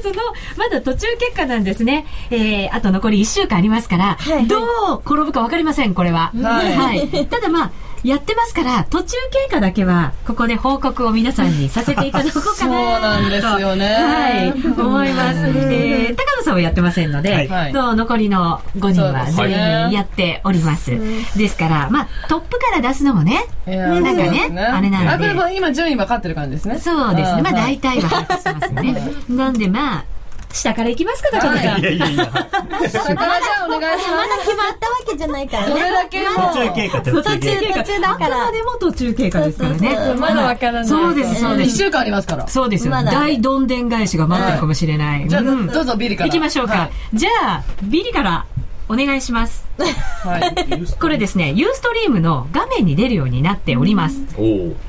[0.04, 0.16] その
[0.58, 6.32] まだ途中結果なんですね、えー、あと残り1週間ありますから、はいどう転ぶか分かりませんこれは。
[6.36, 7.28] はい。
[7.28, 7.72] ただまあ
[8.04, 13.86] やってますから途中経過だけはここで報告を皆さんにさせていただこうかそうななんですよね。
[13.86, 20.92] はい思います、えー、高野さんはやってませんので、はいと残りの5人は全員やっております、
[21.38, 25.10] ですからまあトップから出すのもねなんかねそうですあれなんで。
[25.10, 26.80] あこれも今順位分かってる感じですね。
[26.80, 27.42] そうですね。
[27.42, 27.80] まあはい。
[27.80, 29.14] 大体は把握してますよね。
[29.30, 30.06] なんでまあ
[30.54, 31.84] 下からいきますか高野さん、い。
[31.84, 37.84] やいやいや下からじゃあお願いしまだ決まったわけじゃないからますどねれだけも途中経過途中経過。
[37.84, 39.78] 途中だからあくまでも途中経過ですからね。
[39.78, 40.16] そうそうそう。
[40.16, 40.86] まだわからない。
[40.86, 42.48] そうですそうで1す週間ありますから。
[42.48, 43.12] そうですよ、まだ。
[43.12, 46.30] 大どんでん返しが待ってるかもしれない、じゃあうんどうぞビリから。
[46.30, 48.46] 行きましょうか、はじゃあビリから
[48.90, 49.66] お願いします。
[49.66, 50.86] いはい。
[51.00, 54.44] これですねユーストリームの画面に出るようになっております、お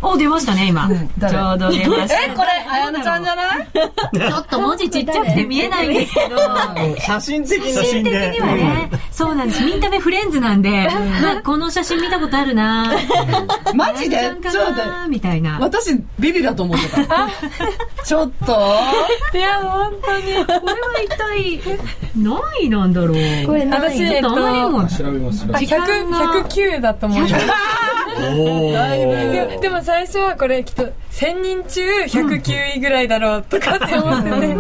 [0.09, 1.39] おお出ましたね今、ち誰？
[1.39, 2.23] ょうど出ました。
[2.25, 3.69] えこれあやなちゃんじゃない？
[4.31, 6.37] ちょっと文字ちっちゃくて見えないんですけど。
[7.01, 7.73] 写真的に。
[7.73, 9.63] 写真的でにはね、そうなんです。
[9.65, 10.89] ミンタメフレンズなんで、
[11.23, 12.91] まあこの写真見たことあるな。
[13.75, 14.33] マジで？
[14.43, 14.65] ちちょっ
[15.09, 15.59] みたいな。
[15.61, 17.29] 私ビリだと思ってた。
[18.05, 18.53] ちょっと。
[19.35, 20.45] いや本当に。
[20.45, 21.61] これは一体、
[22.17, 23.47] 何位なんだろう。
[23.47, 26.19] これ何私えっとあまりにも調べます調べます時間が。
[26.19, 27.35] 100 109だと思います
[28.21, 34.57] おでもでも最初はこれきっと1000人中109位ぐらいだろうとかって思ってて。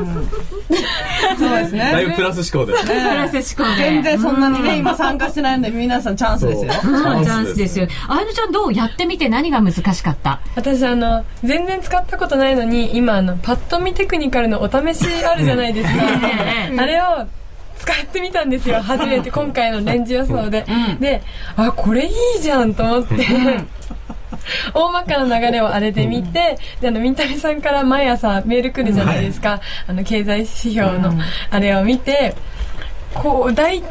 [1.39, 1.79] そうですね。
[1.93, 2.95] だいぶプラス思考ですね。
[2.95, 3.85] プラス思考で。
[3.85, 6.73] 全然そんなにね今参加してないんで皆さんチャンスですよ。
[6.85, 7.25] うん。
[7.25, 7.87] チャンスですよ。
[8.09, 10.41] あやのちゃんどうやってみて何が難しかった？
[10.55, 16.05] 私あの全然使ったことないのに今あのパッと見テクニカルのお試しあるじゃないですか。
[16.05, 17.27] ええあれを
[17.79, 18.81] 使ってみたんですよ。
[18.83, 20.65] 初めて今回のレンジ予想で、
[21.01, 21.23] で
[21.57, 23.15] あこれいいじゃんと思って。
[24.73, 31.13] 大まかな流れをあれで見て、であのミンタミさんから毎朝メール来るじゃないですか、あの経済指標の
[31.51, 32.35] あれを見て
[33.15, 33.87] こう大な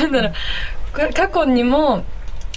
[0.00, 0.32] なんだろう。
[0.92, 2.04] これ過去にも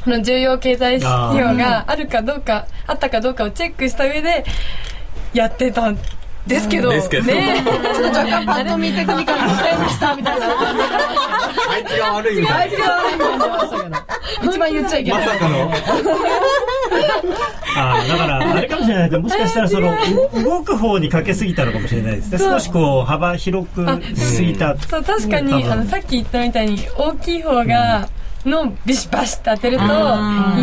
[0.03, 4.43] この重要経済指標があるかどうかあったかどうかをチェックした上で
[5.33, 5.97] やってたん
[6.47, 7.25] ですけど、ですけど。
[7.25, 7.63] ね。
[7.63, 10.47] ちょっと若干パッと見テクニカルのせいでしたみたいな。
[10.47, 13.45] あいつが悪いみたいあいつが悪いみたいにな。
[13.45, 15.27] りましたけど一番言っちゃいけなない。
[15.27, 15.71] まさかの。
[17.75, 19.97] あーだからあれかもしれないけどもしかしたらその
[20.33, 22.37] う動く方にかけすぎたのかもしれないですね。
[22.37, 28.07] 少しこう幅広くしすぎたそう確かに、うんあのさっき言ったみたいに大きい方が、
[28.45, 29.89] のビシバシって当てるといい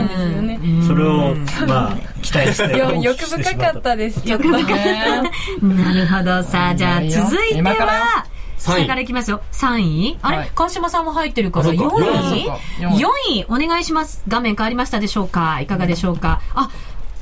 [0.03, 0.61] んですよね。
[0.87, 1.35] それを
[1.67, 4.49] まあ期待して欲深かったですちょっと。
[4.49, 6.43] なるほど。
[6.43, 8.27] さあ、じゃあ続いては、
[8.59, 8.83] 3位。
[8.83, 9.41] 下からいきますよ。
[9.53, 10.19] 3位。
[10.21, 10.51] あれ、はい。
[10.55, 11.97] 川島さんも入ってるから、あそ4っか。
[11.97, 12.45] 位？
[12.45, 14.23] そうか ?4 位、お願いします。
[14.29, 15.61] 画面変わりましたでしょうか？
[15.61, 16.43] いかがでしょうか？
[16.55, 16.69] あ、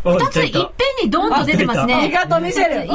[0.04, 0.62] お2ついっぺん
[1.04, 2.10] にドンと出てますありね。
[2.10, 2.94] がとうミシェルいっぺんに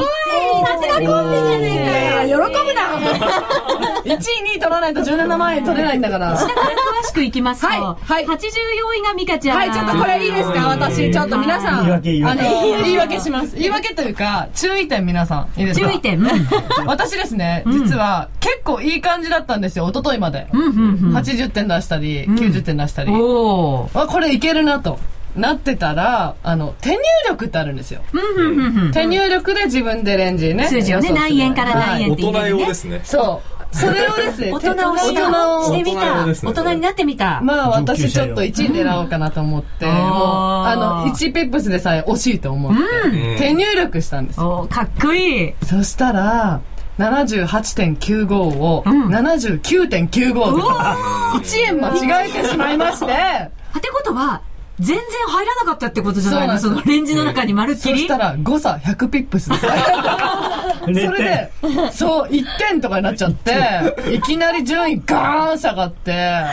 [0.66, 2.50] さすがコンビじゃねえかよ。
[2.50, 2.82] 喜ぶな
[4.04, 4.20] 1位2
[4.58, 6.68] 位取らないと17万円取れないんだから下から
[7.02, 8.38] 詳しくいきますと、はいはい84
[9.00, 9.58] 位がミカちゃん。
[9.58, 10.68] はい、ちょっとこれいいですか？
[10.70, 11.86] 私、ちょっと皆さん。
[11.86, 12.44] 言い訳言い訳
[12.84, 13.56] 言い訳します。
[13.56, 15.60] 言い訳というか、注意点皆さん。
[15.60, 15.88] いいですか？
[15.90, 16.20] 注意点。
[16.20, 16.28] うん。
[16.88, 20.48] 私ですね、実は、結構いい感じだったんですよ、一昨日まで。
[20.54, 20.70] うん、うん、う
[21.14, 21.18] ん。
[21.18, 23.12] 80点出したり、90点出したり。
[23.14, 25.00] おこれいけるなと。
[25.36, 28.02] なってたら、あの、手入力ってあるんですよ。
[28.14, 28.92] うん、うん、うん、うん。
[28.92, 30.68] 手入力で自分でレンジね。
[30.68, 32.74] 数字をね、何円から何はい円って大人用で。
[32.74, 33.02] すね。
[33.04, 33.54] そう。
[33.74, 36.26] それをですね、 大人をし大人をしてみた。
[36.26, 37.42] 大人になってみた。
[37.42, 40.02] まあ私ちょっと1位狙おうかなと思って、うんもう、
[40.68, 45.54] あの、1ペップスでさえ惜しいと思って、うん手入力したんですかっこいい。
[45.66, 46.62] そしたら、
[47.00, 50.62] 78.95をうん79.95で、
[51.40, 54.42] 1円間違えてしまいまして、ってことは、
[54.80, 56.60] 全然入らなかったってことじゃないの？
[56.60, 58.00] そのレンジの中にまるっきり？
[58.00, 59.62] そしたら誤差100ピップスです。
[60.84, 61.52] それで、
[61.94, 63.54] そう、1点とかになっちゃって、
[64.14, 66.44] いきなり順位ガーン下がって、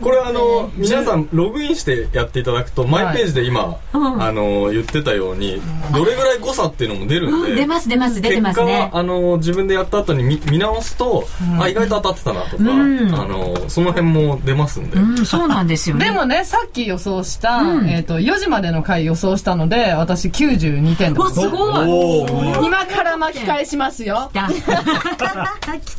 [0.00, 4.22] これあの皆さんログインしてやっていただくとマイページで今、うん。
[4.22, 5.60] あの言ってたように
[5.92, 11.26] どれぐらい誤差っていうのも出るんで、出ます出ます出てます結果あの自分でやった後に見見直すと、
[11.60, 13.14] あ意外と当たってたなとか、ん。
[13.14, 16.06] あのその辺も出ますんで、うんそうなんですよね。
[16.06, 22.64] でもね、さっき予想した、えっ、と、4時までの回予想したので、私92点でわすごい。
[22.64, 24.30] 今から巻き返しますよ。
[24.32, 24.62] だ来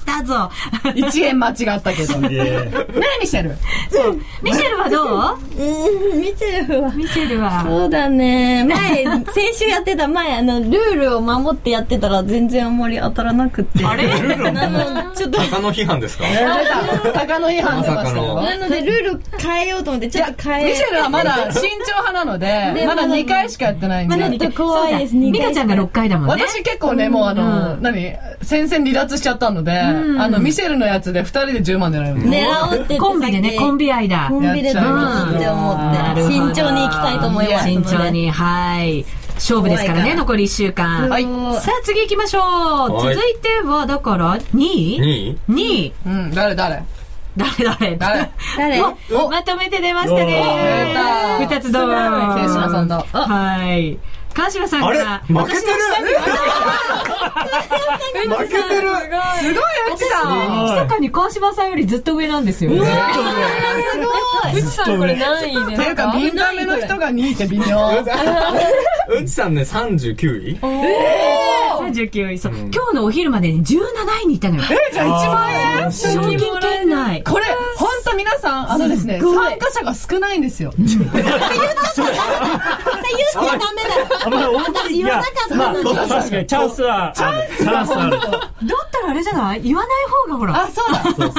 [0.05, 0.23] た。
[0.23, 0.49] ぞ。
[0.83, 2.17] 1円間違ったけど。
[2.19, 2.69] ねえ。
[2.71, 3.57] え、ミシェル。
[4.43, 5.03] ミシェルはど
[5.59, 5.63] う？
[5.63, 6.91] うん、見てるわ。
[6.91, 7.63] ミシェルは。
[7.65, 8.63] そうだね。
[8.65, 13.83] 前、先週やってた前、あの、ルールを守ってやってたら全然あんまり当たらなくて。
[13.83, 14.07] あれ？
[14.51, 16.25] なのちょっと、鷹の批判ですか？
[17.13, 24.15] 鷹の違反出ましたなのでルール変えようと思って、ちょっと変えミシェルはまだ 慎重派なので、でまだ2回しかやってないんで。
[24.15, 25.15] まだちょっと怖いです。
[25.15, 26.45] ミカちゃんが6回だもんね。
[26.47, 29.93] 私結構ね、もうあの、何、戦線離脱しちゃったので、あ
[30.27, 32.21] の、ミシェルのやつで2人で10万狙うの。
[32.25, 34.27] 狙おうって言ってコンビでねコンビ愛だ。
[34.29, 37.67] コンビでどうって思って、慎重に行きたいと思います。
[37.67, 39.05] 慎重にはい。
[39.41, 41.09] 勝負ですからね残り1週間。
[41.09, 41.23] はい。
[41.23, 42.41] さあ次行きましょう。
[42.41, 43.15] はい。
[43.15, 45.93] 続いてはだから2位？2位 ?2 位。
[46.05, 46.83] うん、誰誰？
[47.37, 47.51] 誰？
[47.79, 47.97] 誰？
[47.97, 48.29] 誰？
[48.57, 48.81] 誰？
[48.81, 51.39] おまとめて出ましたね。
[51.39, 53.05] 二つどうケイシマさんだ。
[53.11, 53.97] はい
[54.33, 54.99] 川島さんあれ？
[54.99, 55.71] が負けてる？
[58.29, 58.89] 負けてる？
[59.39, 59.63] すごい、
[59.93, 60.65] うちさん。
[60.65, 62.75] 密かに川島さんよりずっと上なんですよう
[64.55, 67.91] ちさんこれ何位ですかていうか、見た目の人が2位って微妙。
[69.19, 70.59] うちさんね39位。
[71.81, 72.37] 39位。
[72.37, 72.53] そう。
[72.53, 73.77] 今日のお昼までに17
[74.23, 74.63] 位にいたのよ。
[74.69, 75.53] え、じゃあ1万
[75.85, 77.23] 円賞金圏内。
[77.23, 77.45] これ、
[77.77, 80.73] 本当皆さん、あのですね、参加者が少ないんですよ。
[80.81, 80.99] 言っ
[83.33, 83.83] ちゃダメ
[84.29, 84.30] だ。
[84.37, 85.23] あまあ思いっきりいや
[85.55, 88.19] まあ確かにチャンスはチャンスある。
[88.19, 88.29] だっ
[88.91, 89.61] たらあれじゃない？
[89.61, 90.63] 言わない方がほら。
[90.63, 91.03] あ、そうだ。
[91.03, 91.31] そうそう。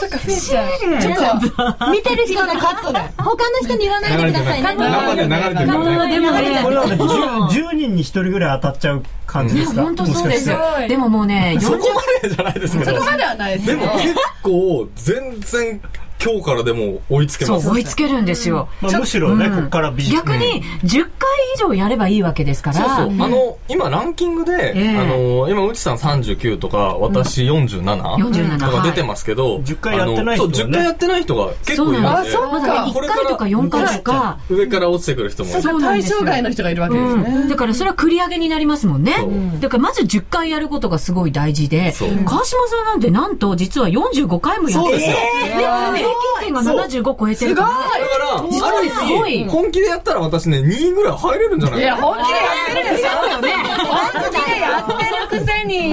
[0.00, 0.70] そっか増えちゃう
[1.02, 2.98] ちょっと、見てる人がカットで。
[3.18, 4.24] 他の人に言わないで。
[4.24, 4.74] くださいね。
[4.76, 6.06] 生で流れてるから。
[6.06, 9.82] ねでもねこれはね 10, 10人に1人ぐらい当たっちゃう感じですか？
[9.82, 10.48] 本当そうです。
[10.50, 12.92] よでももうねそ40こまでじゃないですけど。
[12.92, 15.80] そこまではないですでも結構全然
[16.24, 17.68] 今日からでも追いつけそます。
[17.68, 18.68] う追いつけるんですよ。
[18.80, 21.10] まあ、むしろね、ここからビジ逆に10回
[21.56, 22.76] 以上やればいいわけですから。
[22.76, 23.06] そうそう。
[23.24, 24.98] あの、今ランキングで、ええ。
[24.98, 32.02] あの、今、うちさん39とか、私47、47とか出てますけど、10回やってない人あのそう、10回やってない人が結構いるんで。
[32.02, 35.62] そうなんですあそうかまだね1回とか4回とか上から落ちてくる人もいる。
[35.62, 36.18] そうなんですよ。
[36.18, 37.44] 対象外の人がいるわけですうね。
[37.44, 39.14] ん、だからそれは繰り上げになりますもんね。
[39.18, 39.60] そう。
[39.60, 42.08] だからまず10回やることがすごい大事でそう。
[42.24, 45.16] 川島さんなんてなんと実は45回もやっててそうですよ。
[45.92, 46.04] で
[46.40, 47.68] 平均点が75超えてるから。
[47.68, 49.44] だから、実はすごい。
[49.48, 52.38] 本気でやったら私ね、2位ぐらい入れるんじゃないいや、本気でや
[52.70, 53.12] ってるでしょ。
[53.28, 53.61] よね
[53.92, 54.86] 本気でやっ
[55.30, 55.92] てるくせに。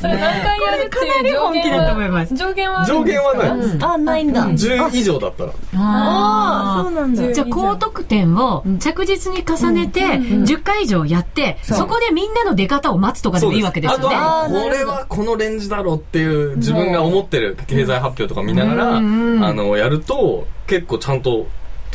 [0.00, 2.20] それ何回やるっていう上本気だと思い限は？
[2.20, 3.60] ます上限は上限はない。
[3.60, 3.84] です。
[3.84, 4.46] あ、ないんだ。
[4.46, 5.50] 10以上だったら。
[5.74, 7.32] ああ、そうなんだ。
[7.32, 14.16] じゃあ高得点を着実に重ねて10回以上やってそこでみんなの出方を待つとかでもいいわけですよね。
[14.16, 21.46] あこれはこのレンジだろうっていう自分が思ってる経済発表とか見ながら、うんあの、やると結構ちゃんと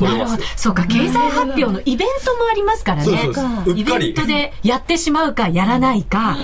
[0.06, 0.46] 取れますよ。
[0.56, 3.30] そうか経済発表のイベントもありますからね。
[3.76, 3.84] イ。
[3.84, 6.38] ベントでやってしまうかやらないか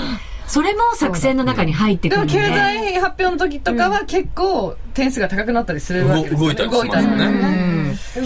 [0.47, 2.39] それも作戦の中に入ってくでもるので。
[2.47, 7.25] 経済発表の時とかは結構点数が高くなったりするわけですよ動いたりしますよね。
[7.25, 7.77] うん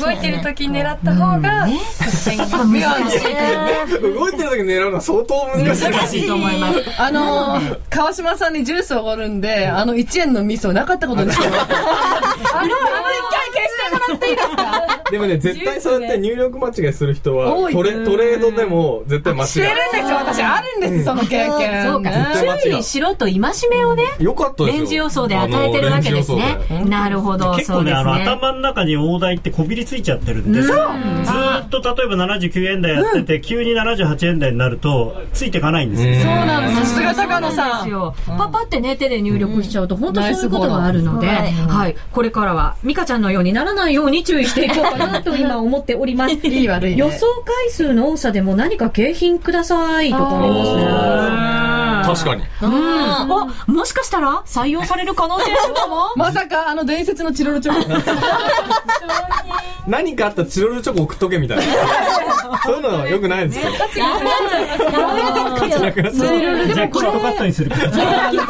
[0.02, 4.02] 動いてる時に狙った方が作戦が難しい。
[4.02, 5.90] 動いてる時狙うのは相当難しい。
[5.92, 6.84] 難しいと思います。
[7.02, 11.74] あのー、川島さんにジュースをおごるんで、あの1円のミスをなかったことにしてもらって。
[11.74, 12.78] あの、あの1回
[13.54, 15.02] 消してもらっていいですか？
[15.12, 19.76] でもね、絶対そうやって入力間違いする人はトレ、トレードでも絶対間違してるんい。
[19.76, 20.42] ですよ、私。
[20.44, 21.86] あるんです、その経験。
[21.86, 22.11] そうか
[22.64, 24.66] 注意しろと戒めをねよかった。
[24.66, 26.58] レンジ予想で与えてるわけですね。
[26.88, 28.00] なるほど結構ねそうですね。
[28.00, 36.16] あの頭の中に大台ってこびりついちゃってるんで、ずーっと例えば79円台やってて、急に78円台になるとついていかないんですよ、うん。
[36.16, 36.96] そうなんです。
[36.96, 38.14] さすが高野さん。
[38.38, 41.96] パパってね、手で入力しちゃうと、本当そういうことがあるので、はい。
[42.12, 46.36] これからは、ミカちゃんのようにならないように注意していこうかなと今思っております。
[46.48, 46.98] いい悪いね。
[46.98, 51.81] 予想回数の多さでも何か景品くださいとかありますね。
[52.04, 52.44] 確かに。
[52.62, 53.32] うん。
[53.32, 57.90] お、もしかしたら採用される可能性あるかも まさか、あの伝説のチロルチョコ。
[59.92, 61.64] 何かあったらチロルチョコ送っとけみたいな。
[62.64, 63.72] そういうのよくないですよ。
[63.72, 63.98] じゃあ、
[66.88, 67.84] キットカットにするから。
[67.92, 68.44] いやいやいや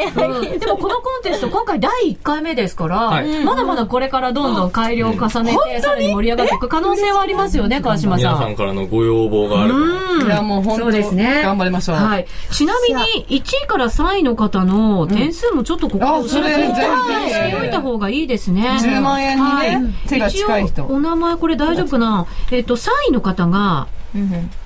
[0.00, 0.04] い
[0.52, 0.58] や。
[0.58, 8.34] でもこのコンテスト今回第1回目ですから、はいまだまだこれからどんどん改良を重ねて、さらに盛り上がっていく可能性はありますよね、川島さん。
[8.34, 9.78] 皆さんからのご要望があれば。
[9.78, 11.42] うんいや、もう本当ですね。
[11.42, 11.96] 頑張りましょう。
[11.96, 12.26] はい。
[12.50, 16.62] ちなみに、1位から3位の方の点数もちょっとここそれして
[17.60, 18.68] おいた方がいいですね。
[18.80, 19.94] 10万円にね
[20.32, 22.26] 一応お名前これ大丈夫かな？
[22.50, 23.88] えっと、3位の方が、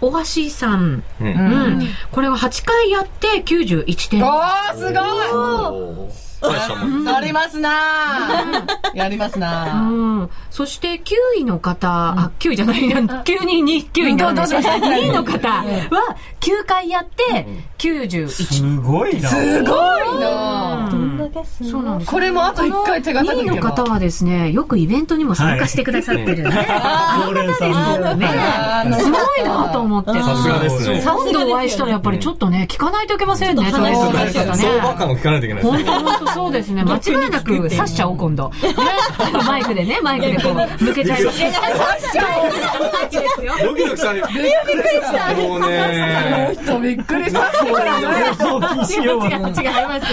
[0.00, 1.02] 大橋さん。
[1.20, 1.88] うんうん。
[2.10, 4.24] これは8回やって91点。
[4.24, 10.30] おー、すごいやりますなーやりますなうん。
[10.50, 11.00] そして9
[11.38, 15.64] 位の方、あ、9位じゃないな、9人に9位になるんですどうどうしました2位の方は
[16.40, 17.46] 9回やって
[17.78, 18.28] 91。
[18.28, 19.28] すごいな。
[19.28, 22.10] すごいなどんだけすそうなんです。
[22.10, 26.66] これもあと1回手2位の方はですね、よくイベントにも参加してくださってるね。
[27.26, 28.14] 常連さんの。
[28.16, 30.12] ねあーすごいなと思って。
[30.12, 31.02] さすがですね。
[31.02, 34.62] 今度お会いしたらやっぱりちょっとね、聞かないといけませんね、そういう人たちとかね。
[34.62, 35.84] 相場感を聞かないといけないですね。
[36.34, 36.82] そうですね。
[36.82, 38.50] 間違いなく刺しちゃおう、今度。
[38.50, 38.56] ね。
[39.46, 41.38] マイクでね、マイクでこう、向けちゃいます。
[41.38, 42.76] 刺しちゃおう。
[43.66, 44.22] ドキドキしたね。
[44.34, 45.34] びっくりした。
[45.34, 46.56] もうね。
[46.62, 47.52] 人びっくりした
[48.36, 49.70] そう違う、違いますよ。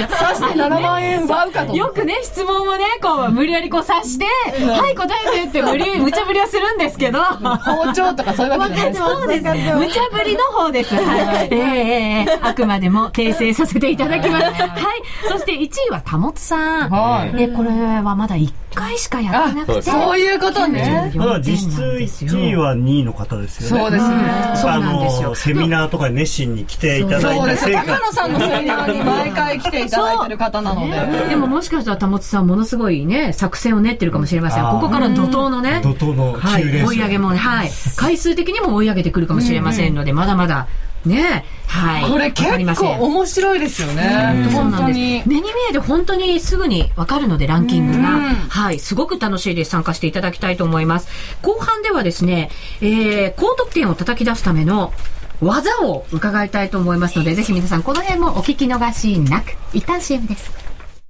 [0.07, 4.25] 刺して7万円奪うかとよくね、質問をね、こう、無理やりこう刺して、
[4.65, 9.43] はい、答えてって無理、無茶ぶりはするんですけど、包丁とかそういうわけじゃないですそうです。
[9.43, 10.95] 無茶ぶりの方です。
[10.95, 11.47] はい。
[11.51, 14.45] ええええあくまでも訂正させていただきます。
[14.45, 15.01] はい。
[15.29, 16.89] そして1位はたもつさん。
[16.89, 17.33] はい。
[17.35, 19.81] で、これはまだ1回しかやってなくて。
[19.81, 21.11] そういうことね。
[21.15, 23.83] ただ実質1位は2位の方ですよね。
[23.83, 24.15] そうですね。
[24.55, 25.29] そうあなんですよ。
[25.29, 27.65] の、セミナーとかに熱心に来ていただいそうです。
[27.65, 31.29] て成果高野さんのセミナーに毎回来ていただいてる方なので。
[31.29, 34.63] でももしかしたらたもつさんものすごいね、作戦を練ってるかもしれません。
[34.63, 36.63] ここから怒涛のね、怒涛のはい。
[36.63, 37.71] 追い上げもね、はい。
[37.95, 40.67] 回数的にも追い上げてくるかもしれませんので、まだまだ、
[41.05, 42.11] ね、はい。
[42.11, 44.99] これ結構面白いですよねそう本当なんです。
[44.99, 48.23] に目に見えて本当にすぐにわかるので、ランキングがうん。
[48.33, 48.79] はい。
[48.79, 49.71] すごく楽しいです。
[49.71, 51.07] 参加していただきたいと思います。
[51.41, 52.49] 後半ではですね、
[52.81, 54.93] えー、高得点を叩き出すための
[55.41, 59.55] 技を伺いたいと思いますので、ぜひ皆さんこの辺もお聞き逃しなく。
[59.73, 60.51] 一旦 CM です。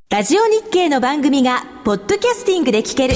[0.09, 3.15] ラジオ日経の番組がポッドキャスティングで聞ける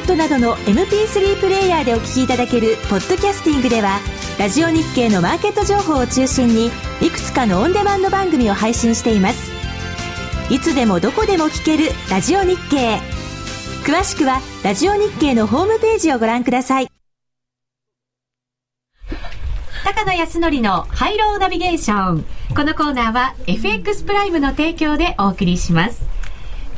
[0.00, 3.98] iPod などの MP3 プレイヤーでお聞きいただけるポッドキャスティングでは
[4.38, 6.70] ラジオ日経のマーケット情報を中心に
[7.00, 9.50] いくつかのオンデマンド番組を配信しています
[10.50, 12.98] いつでもどこでも聞けるラジオ日経
[13.84, 16.88] 詳しくはラジオ日経のホームページをご覧ください
[19.84, 22.24] 高野康則のハイローナビゲーション。
[22.54, 26.09] このコーナーは FX プライムの提供でお送りします。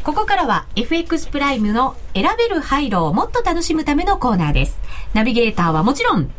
[0.05, 4.79] ここからは FX プライムの選べる配慮をもっと楽しむためのコーナーです。
[5.15, 6.31] ナビゲーターはもちろん、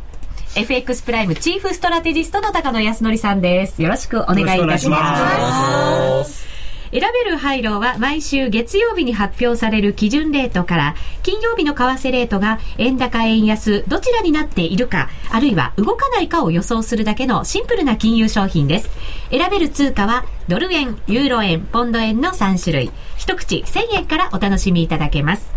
[0.55, 3.81] FX プライムチーフストラテジストの高野康則さんです。
[3.81, 6.52] よろしくお願いいたします。
[6.93, 18.89] 選べる配慮は毎週月曜日に発表される基準レートから金曜日の為替レートが円高円安どちらになっているかあるいは動かないかを予想するだけのシンプルな金融商品です。
[19.31, 22.91] 選べる通貨はドル円、ユーロ円、ポンド円の3種類。
[23.17, 25.51] 一口1000円からお楽しみいただけます。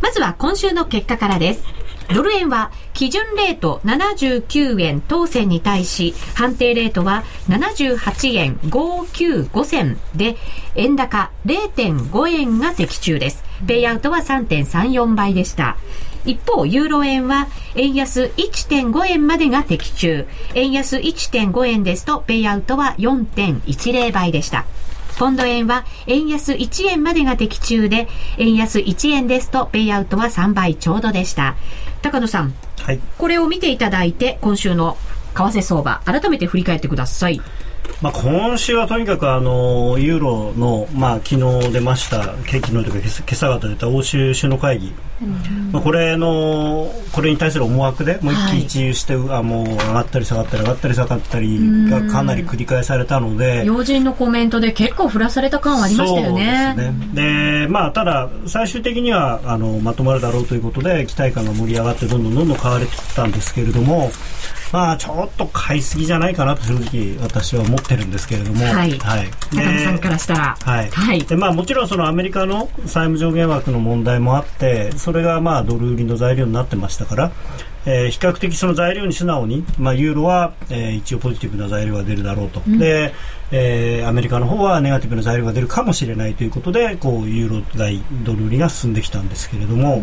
[0.00, 1.64] まずは今週の結果からです。
[2.14, 10.36] ドル円は基準レート79円当選に対し判定レートは78円595銭で
[10.74, 13.44] 円高0.5円が的中です。
[13.66, 15.76] ペイアウトは3.34倍でした。
[16.24, 20.26] 一方、ユーロ円は円安1.5円までが的中。
[20.54, 24.66] 円安1.5円ですとペイアウトは4.10倍でした。
[25.18, 28.08] ポンド円は円安1円までが的中で、
[28.38, 31.56] 円安1円ですとペイアウトは3倍ちょうどでした。
[32.02, 33.00] 高野さん、はい。
[33.18, 34.96] これを見ていただいて、今週の
[35.34, 37.40] 為替相場、改めて振り返ってください。
[38.02, 44.94] まあ、今週はとにかくあのユーロの、まあ、昨日出ました昨日というか今朝今朝方出た欧州首脳会議、
[45.72, 51.58] まあ、これのこれに対する思惑でもう一喜一憂して、あもう上がったり下がったり上がったり下がったり
[51.90, 53.64] がかなり繰り返されたので。
[53.66, 56.74] 要人のコメントで結構振らされた感はありましたよね。
[56.76, 64.10] ですねでまあ、ただ、最終的にはあのまとまるだろうということで期待感が盛り上がってどんどんどんどん買われてきたんですけれども、
[64.72, 70.56] まあ、ちょっと買いすぎじゃないかなと正直私は思ってるんですけれども、はいはい、中野さんからしたら。
[70.60, 71.20] はいはい。
[71.22, 77.32] でまあ、もちろんそのアメリカの債務上限枠の問題もあってそれがまあドル売りの材料になってましたから、
[77.86, 83.14] えー比較的その材料に素直に、まあ、ユーロは、えー一応ポジティブな材料が出るだろうと、で
[83.50, 90.02] えーアメリカの方はネガティブな材料が出るかもしれないということでこうユーロ買いドル売りが進んできたんですけれども、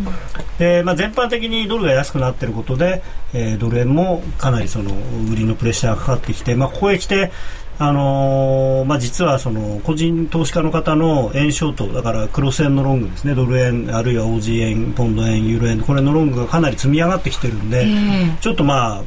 [0.58, 3.04] でまあ、全般的にドルが安くなっていることで、
[3.34, 4.92] えードル円もかなりその
[5.32, 7.32] 売りのプレッシャーがかかってきて、まあ、ここへ来て
[7.80, 13.36] あのーまあ、実はその個人投資家の方の円ショートだからクロス円のロングですね。
[13.36, 18.38] ドル円あるいは OG 円ポンド円ユーロ円これのロングがかなり積み上がってきてるんで、ええ。
[18.42, 19.04] ちょっとまあ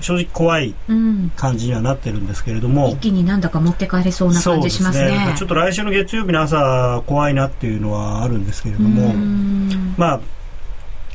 [0.00, 1.30] 正直怖いうん。
[1.36, 2.88] 感じにはなってるんですけれども。
[2.88, 5.10] 一気になんだか持って帰れそうな感じしますね。
[5.10, 5.34] ね。
[5.36, 9.94] ちょっと来週の月曜日の朝怖いなっていうのはあるんですけれども、うん。
[9.96, 10.20] まあ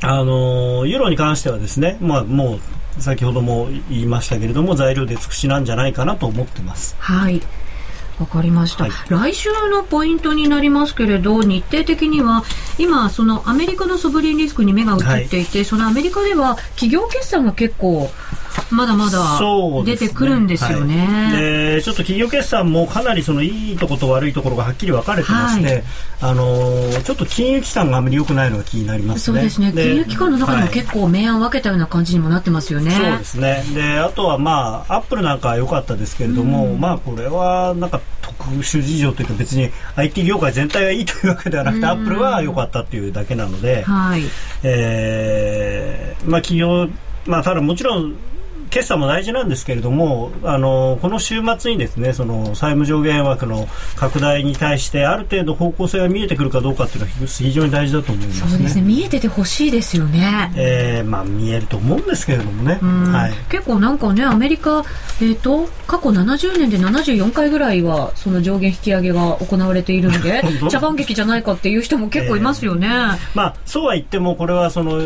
[0.02, 2.60] あのーユーロに関してはですね、まあ、もう
[2.98, 6.96] 先ほども言いましたけれども材料で尽くしなんじゃないかなと思ってます。
[6.98, 7.40] はい。
[8.18, 12.44] わかりました、はい来週のポイントになりますけれど日程的には
[12.76, 18.10] 今そのアメリカのソブリンリスクに目が移っていて、そのアメリカでは企業決算が結構
[18.70, 19.40] まだまだ
[19.84, 21.06] 出てくるんですよね。
[21.06, 25.84] はいでちょっと企業決算もかなりそのいいところと悪いところがはっきり分かれてまして、はい
[26.22, 29.38] あのーちょっと金融機関があまり良くないのが気になりますね。
[29.38, 32.90] そうですね金融機関の中でも結構明暗分けたような感じにもなってますよね。
[32.90, 33.64] そうですね。
[33.74, 44.22] で、あとはまあ、アップルなんかは良かったですけれども、まあ、これはなんか特殊事情というか別に IT 業界全体がいいというわけではなくて、アップルは良かったっていうだけなので、はい。
[44.62, 46.88] えーまあ企業、
[47.26, 48.14] まあただもちろん、
[48.70, 53.66] 決算も大事なんですけれども、あのこの週末にですねその債務上限枠の
[53.96, 58.50] 拡大に対してある程度方向性が見えてくるかどうかっていうのは非常に大事だと思いますね。
[58.50, 60.52] そうですね見えててほしいですよね。
[60.56, 62.78] えーまあ見えると思うんですけれどもね。
[62.82, 63.32] うんはい。
[63.48, 64.84] 結構なんかねアメリカ、
[65.20, 72.88] えー、と過去70年で74回ぐらいはその上限引き上げが行われているんで 茶番劇じゃないかっていう人も結構いますよね。
[73.34, 75.00] まあ、そうは言っても、これはその、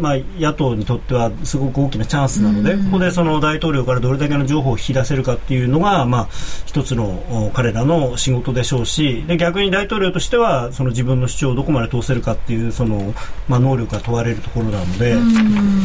[0.00, 6.28] まあ、野党にとってはすごく大きなチャンスなので、ここでその大統領からどれだけの情報を引き出せるかっていうのが、まあ、
[6.66, 13.14] 一つのお彼らの仕事でしょうし、で逆に大統領としては、その自分の主張をどこまで通せるかっていう、その、
[13.48, 15.16] まあ、能力が問われるところなので、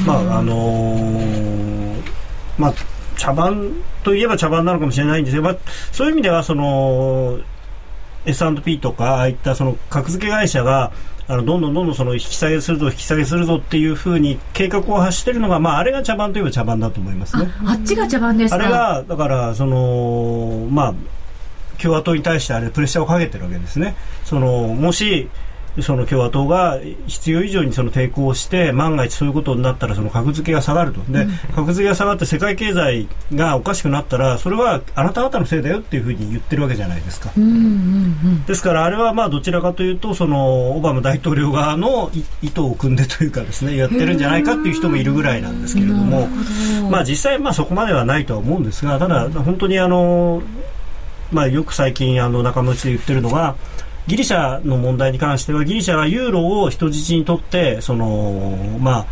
[0.05, 2.01] まあ、あのー
[2.57, 2.74] まあ、
[3.18, 3.72] 茶番
[4.03, 5.57] といえば茶番なのかもしれないんですが、まあ、
[5.91, 7.39] そういう意味では、その、
[8.26, 10.91] S&P とかああいったその格付け会社が
[11.28, 17.51] あのどんどんどんどんその引き下げするぞ引き下げするぞっていうふうに計画を発しているのが、まあ、あれが茶番といえば茶番だと思いますね。
[17.65, 18.55] ああっちが茶番ですか？
[18.57, 20.93] あれがだからそのまあ
[21.82, 23.95] 共和党に対してあれプレッシャーをかけてるわけですね。
[24.23, 25.28] そのもし
[25.82, 31.01] その共和党が必要以上にその抵抗して万が一そういうことになったらその格付けが下がると。
[31.11, 37.32] で、格付けが下がって世界経済がおかしくなったらそれはあなた方のせいだよっていうふうに言ってるわけじゃないですか。
[37.38, 38.45] うんうんうん。
[38.45, 46.28] ですからあれはまあどちらかというとそのオバマ大統領側のい意図を組んでというかですねやってるんじゃないかっていう人もいるぐらいなんですけれども。
[46.89, 50.41] まあ実際まあそこまではないとは思うんですがただ本当にあの
[51.32, 53.55] まあよく最近あの仲間内で言ってるのが
[54.07, 59.05] ギリシャの問題に関してはギリシャはユーロを人質にとってそのまあ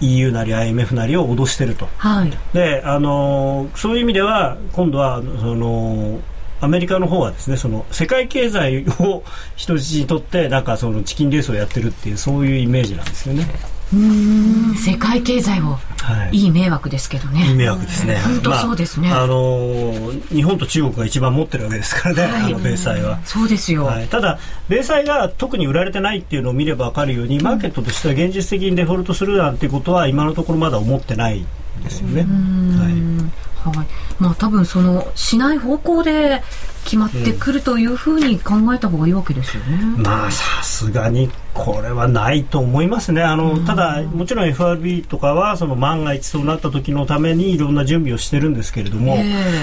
[0.00, 1.88] EU なり IMF なりを脅してると。
[1.96, 6.20] はいであのそういう意味では今度はその
[6.60, 9.22] アメリカの方はですねその世界経済を
[9.56, 13.46] 人質にとってなんかそのチキンレースをやってるっていうそういうイメージなんですよね。
[13.92, 16.36] うん世界経済をはい。
[16.36, 18.16] いい迷惑ですけどねいい迷惑ですね。
[18.16, 23.20] 本当そうですねまああの日本と中国が一番持ってるわけですからね、はいあの米債は。
[23.24, 24.38] そうですよ、はい、ただ、
[24.68, 31.46] 米債が特に売られてないっていうのを見れば分かるように、マーケットとしては現実的にデフォルトするなんてことは今のところまだ思ってないん
[31.84, 32.22] ですよね。
[32.22, 33.86] はいはい、
[34.18, 36.42] まあ多分そのしない方向で
[36.84, 39.76] 決まってくるというふうに考えた方がいいわけですよね。
[39.98, 41.30] まあさすがに
[41.64, 43.22] これはないと思いますね。
[43.22, 49.18] あの、ただ、もちろん FRB とかはその万が一そうなった時のためにいろんな準備をしてるんですけれども、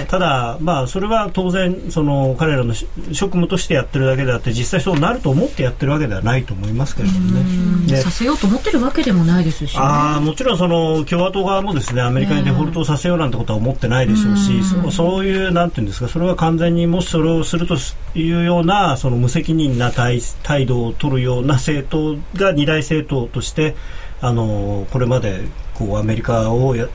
[0.07, 7.87] ただ、まあ、それは当然その彼らのし職務としてやってるだけであって実際そうなると思ってやってるわけではないと思いますけれどもね。
[7.87, 9.79] でさせようと思ってるわけでもないですしね。
[9.81, 17.75] あーもちろんその共和党側もですねアメリカにデフォルトをさせようなんてことは思ってないでしょうし、そそういうなんていうんですかそれは完全にもしそれをすると
[18.15, 23.75] いうようなその無責任な態態度を取るような政党が二大政党として
[24.21, 25.41] あのこれまで
[25.73, 26.87] こうアメリカをや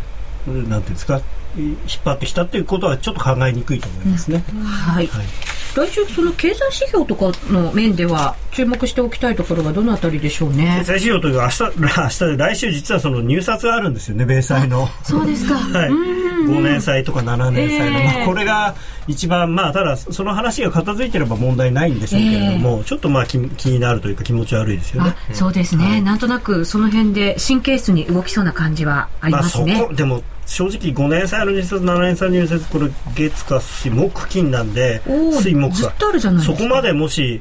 [0.46, 1.20] なんていうんですか
[1.56, 4.42] 引っ張ってきたということはちょっと考えにくいと思いますね。
[4.64, 5.06] はい。
[5.06, 5.26] はい
[5.74, 10.84] 来週、その経済指標とかの面では注目しておきたいところはどのあたりでしょうね経。
[10.84, 14.88] 済指標というか明日 明日で来週実はその入札があるんですよね米債の。
[15.02, 15.54] そうですか。
[15.78, 18.74] はい、5年債とか7年債の、ええまあ、これが
[19.08, 25.34] 一番、まあ、ただその話が片付いてれば問題ないんでしょうけれども、ちょっとまあ気気になるというか気持ち悪いですよねあ。
[25.34, 29.84] そうですね、なんとなくその辺で神経質に動きそうな感じはありまあ、そますね。
[29.88, 35.92] こでも正直5年債の入札7年債の入札これ月か水木金なんで水木が。
[36.40, 37.40] そこまでもし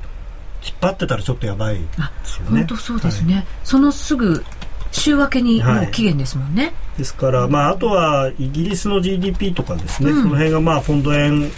[0.64, 1.76] 引っ張ってたらちょっとやばい。
[1.76, 1.82] で
[2.24, 2.60] すよね。
[2.60, 4.44] 本当そうですね、そのすぐ
[4.92, 6.74] 週明けにもう期限ですもんね。
[6.98, 11.50] ですから、まあ、あとはイギリスの GDP とかですね、その辺がまあポンド円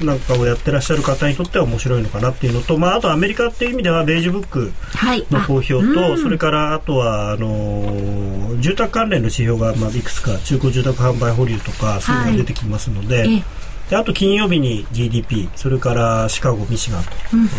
[0.00, 5.26] なんかをやってらっしゃる方にとっては面白いのかなっていうのと、まあ、あとアメリカっていう意味ではベージュブックはい。
[5.30, 13.42] の公表と、あそれからあとはあのー住宅関連の指標が、まあ、いくつか中古住宅販売保留とかそういうのが出てきますので,、ええ
[13.90, 17.04] であと金曜日に GDP それからシカゴミシガン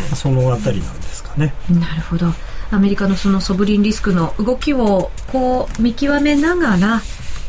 [0.10, 1.54] と、そのあたりなんですかね。
[1.70, 2.28] なるほど。
[2.72, 7.02] アメリカのそのソブリンリスクの動きをこう見極めながら、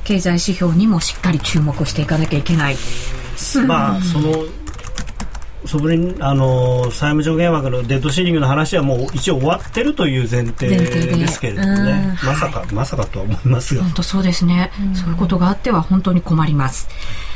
[0.03, 2.77] 経済指標にもしっかり注目していかなきゃいけない。
[3.67, 4.45] まあその
[5.67, 10.79] ソブリンあの債務上限枠のデッドシーリングの話はもう一応終わってるという前提で。
[10.79, 11.85] ですけれどもうん。
[11.85, 13.83] ねまさかまさかとは思いますが。
[13.83, 16.89] 本当そうですね、そういうことがあっては本当に困ります。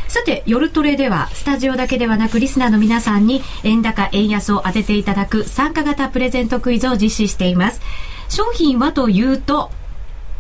[0.09, 7.81] さて夜トレではスタジオだけではなくリスナーの皆さんに円高円安を当てていただく参加型プレゼントクイズを実施しています。
[8.29, 9.71] 商品はというと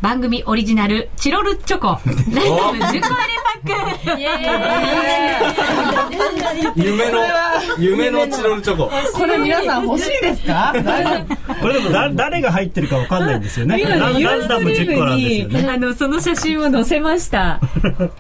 [0.01, 2.37] 番組オリジナルチロルチョコライトム10個
[2.87, 3.01] 入れ
[3.65, 4.33] パックイエー
[6.83, 7.19] イ夢の、
[7.79, 8.89] 夢のチロルチョコ。
[9.19, 10.73] これ皆さん欲しいですか？
[11.61, 17.59] これでもだ誰が入ってるかわかんないんですよねランランダム10個なんですよねあの、その写真を載せました。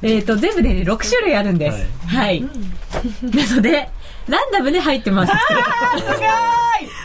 [0.02, 1.86] えっと、全部で、ね、6種類あるんです。
[2.08, 2.42] はい。
[2.42, 2.48] な
[3.54, 3.88] ので、
[4.28, 5.32] ランダムで入ってます。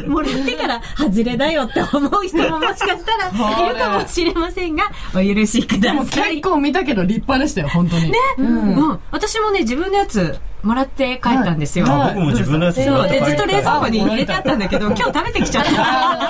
[0.08, 4.84] もらってから外れだよって思う人ももしかしたらいるかもしれませんが、
[5.16, 6.50] お許しくだもうさい結。
[6.50, 9.00] 構見たけど立派でしたよ本当にねうん。
[9.12, 11.86] 私もね、自分のやつもらって帰ったんですよ。
[11.88, 13.10] あ僕も自分のやつそう。
[13.10, 15.72] で、ずっと冷蔵庫にあ入れてあったんだけど、 今日食べてきちゃった。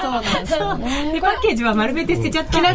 [0.01, 0.79] そうなんですよ
[1.13, 2.53] で、パッケージは丸めて捨てちゃった。
[2.59, 2.65] うっ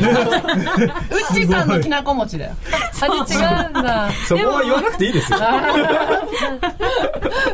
[1.32, 2.52] ちーさんのきなこ餅だよ
[3.08, 4.10] 味違うんだ。
[4.26, 5.38] そこは言わなくていいですよ。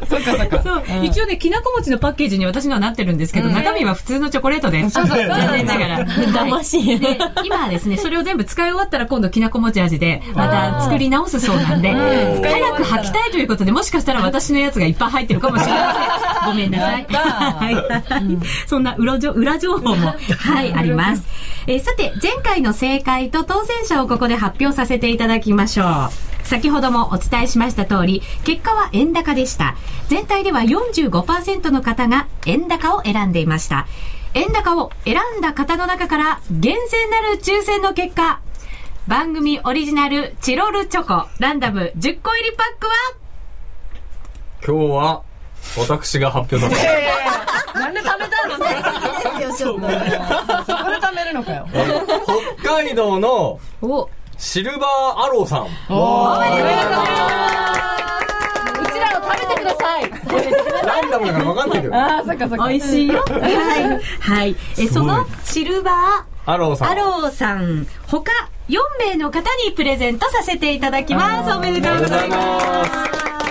[0.08, 4.90] そっかそっかそう、一応ね、きなこ餅のパッケージに私のはなってるんですけど、中身は普通のチョコレートです。
[4.90, 5.08] 残
[5.52, 6.04] 念ながら。
[6.06, 6.98] 騙しい。
[6.98, 16.50] で、今はですね、それを全部使い終わったら今度きなこ餅味で、また作り直すそうなんで、早く履きたいということで、もしかしたら私のやつがいっぱい入ってるかもしれません。
[16.50, 17.04] ごめんなさい。
[17.04, 18.66] はい。
[18.66, 21.22] そんな裏情裏情報も、はい、あります。
[21.66, 26.46] えーさて、前回の正解と当選者をここで発表させていただきましょう。
[26.46, 29.76] 先ほどもお伝えしました通り、結果は円高でした。
[30.08, 33.86] 全体では45%の方が円高を選んでいました。
[34.34, 38.40] 円高を選んだ方の中から厳選なる抽選の結果、
[39.06, 42.92] 番組オリジナルチロルチョコランダム10個入りパックは
[44.66, 45.22] 今日は、
[45.76, 46.88] 私が発表させて。
[47.74, 48.56] なんで食べたの？
[49.38, 51.66] ですよちょっとそこで食べるのかよ
[52.62, 54.08] 北海道のお
[54.38, 55.66] シルバーアローさん。
[55.90, 56.38] おー
[58.80, 60.10] うちらを食べてください
[60.86, 61.94] ランダムだから分かんないけど。
[61.94, 63.20] あーそっかそっか美味しいよ。
[63.20, 63.38] は
[63.78, 64.00] い。
[64.20, 64.56] はい。
[64.78, 66.90] え、そのシルバーアローさん。
[66.90, 68.32] アローさん、他
[68.68, 71.52] 4名の方にプレゼントさせていただきます。
[71.54, 73.43] おめでとうございます。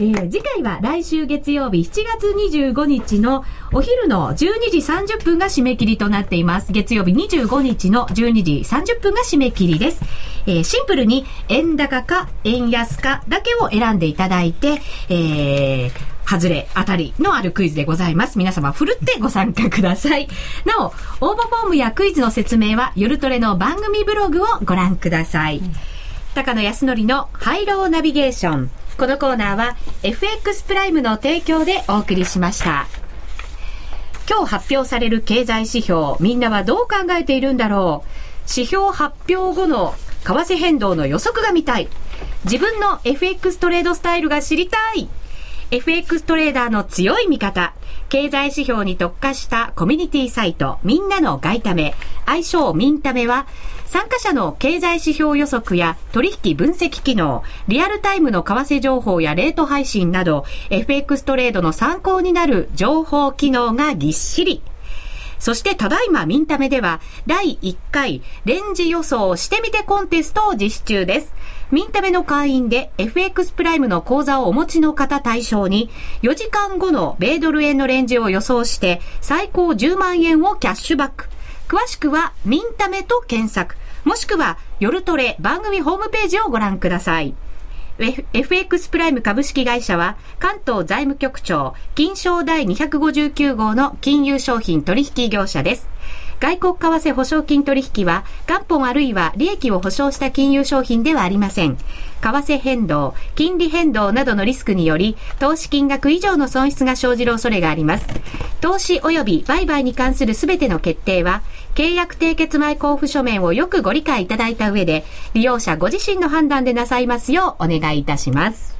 [0.00, 4.36] えー次回は来週月曜日7月25日のお昼の12
[4.70, 6.72] 時30分が締め切りとなっています。
[6.72, 10.00] 月曜日25日の12時30分が締め切りです。
[10.46, 15.90] えーシンプルに円高か円安かだけを選んでいただいて、えー
[16.28, 18.38] 外れ、当たりのあるクイズでございます。
[18.38, 20.28] 皆様、ふるってご参加ください。
[20.66, 20.88] なお、
[21.26, 25.62] 応募フォームやクイズの説明は、夜トレの番組ブログをご覧ください。
[26.34, 28.70] 高野康則のハイローナビゲーション。
[28.98, 32.88] このコーナーは FX プライムの提供でお送りしました。
[34.28, 38.08] 今日発表される経済指標、みんなはどう考えているんだろう。
[38.50, 39.94] 指標発表後の
[40.24, 41.88] 為替変動の予測が見たい。
[42.42, 45.08] 自分の FX トレードスタイルが知りたい。
[45.70, 47.74] FX トレーダーの強い味方。
[48.08, 51.94] 経済指標に特化したコミュニティサイト、みんなの外為、
[52.26, 53.46] 愛称ミンタメは、
[53.88, 64.62] 参加者の経済指標予測や取引分析機能、リアルタイムの為替情報やレート配信など、FX トレードの参考になる情報機能がぎっしり。
[65.38, 71.32] そしてただいまミンタメでは第1回レンジ予想してみてコンテストを実施中です。
[71.70, 75.90] ミンタメの会員で FX プライムの口座をお持ちの方対象に
[76.22, 81.28] 4時間後の米ドル円のレンジを予想して最高10万円をキャッシュバック。
[81.68, 83.76] 詳しくはミンタメと検索。
[84.04, 87.34] もしくは夜トレ番組ホームページをご覧ください。
[88.32, 95.88] FX プライム株式会社は関東財務局長金賞第259号の金融商品取引業者です。
[96.40, 101.76] 外国為替保証金取引は元本あるいは利益を保証した金融商品ではありません。
[101.76, 101.82] 為
[102.20, 108.06] 替変動、金利変動などのリスクにより投資金額以上の損失が生じる恐れがあります。
[108.60, 111.42] 投資及び売買に関するすべての決定は
[111.74, 118.76] 契約締結前交付書面をよくご理解いただいた上で利用者ご自身の判断でなさいますようお願いいたします。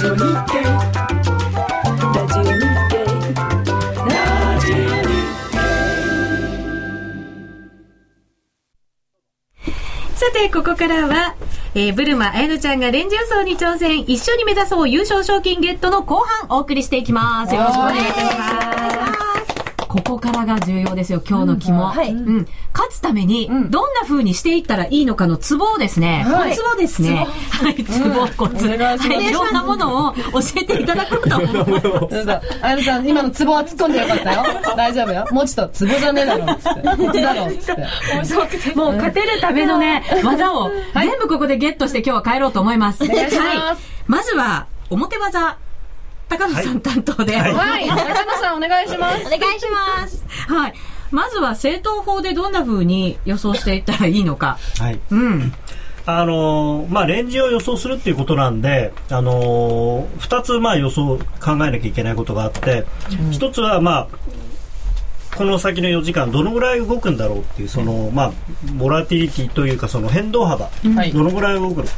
[0.00, 0.32] ジオ日経ラ
[2.26, 2.50] ジオ日
[2.88, 3.04] 経
[4.06, 5.12] ラジオ日
[10.14, 11.34] さて、ここからは、
[11.74, 17.54] えー、ブルマあやのちゃんがレンジ予想に挑戦、一緒に目指そう優勝賞金ゲットの後半お送りしていきます。
[17.54, 18.79] よろしくお願いいたします。
[19.90, 21.84] ここからが重要ですよ、今日の肝。
[21.84, 22.46] はいうん。
[22.72, 28.68] 勝つために、どんな風にしていったらいいのかのツボをですね、はいコツをですね、はい、ツボ、コツ。
[28.68, 30.20] はい、いろんなものを教
[30.62, 31.80] えていただこうと思います。
[31.80, 34.44] そうそうあやのちゃん、今のツボは突っ込んでよかったよ。
[34.76, 35.26] 大丈夫よ。
[35.32, 37.04] もうちょっとツボじゃねえだろ、つって。
[37.06, 38.74] コツだろ、つって。
[38.76, 43.02] もう勝てるためのね、技を全部ここでゲットして今日は帰ろうと思います。
[43.02, 43.76] お願いしますはい。
[44.06, 45.56] まずは、表技、
[46.30, 47.36] 高野さん担当で。
[47.36, 47.54] はい。
[47.54, 49.20] はい、中野さんお願いします。
[49.20, 50.24] お願いします
[51.10, 54.58] まずは正当法でどんな風に予想していったらいいのか。
[54.78, 55.52] はいうん。
[56.06, 64.08] あのーまあ、レンジを予想するっていうことなんで、あのー、2つまあ予想考えなきゃいけないことがあって、1つは、まあ、
[65.36, 68.32] この先の4時間どのぐらい動くんだろうっていうその、まあ、
[68.74, 71.90] ボラティリティというかその変動幅、はいどのぐらい動くのか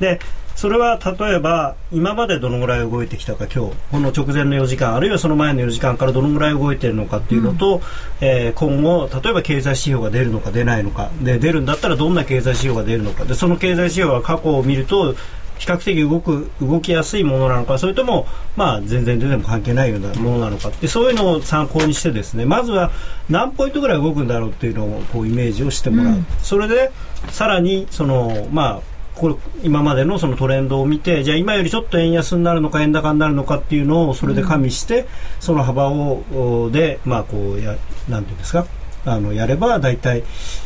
[0.00, 0.20] で
[0.56, 7.80] それは例えば今までどのぐらい動いてきたか今日この直前の4時間あるいはその前の4時間からどのぐらい動いているのかっていうのと、
[8.20, 11.10] えー今後例えば経済指標が出るのか出ないのか。
[11.20, 13.24] で出るんだったらどんな経済指標が出るのか。
[13.24, 15.14] でその経済指標は過去を見ると
[15.58, 18.26] 比較的動く動きやすいものなのかそれとも、
[18.56, 22.90] まあ、全然出ても関係ないようなものなのかってそういうのを参考にしてですねまずは
[23.28, 26.90] 何ポイントぐらい動くんだろうっていうのをこうイメージをしてもらう、それで
[27.30, 35.06] さらにその、まあこれ今までのそのトレンドを見てじゃあ今よりちょっと円安になるのか円高になるのかっていうのをそれで加味して、
[35.40, 36.22] その幅を
[36.66, 37.76] おでまあこうや
[38.08, 38.66] なんていうんですか？
[39.06, 40.22] あのやれば大体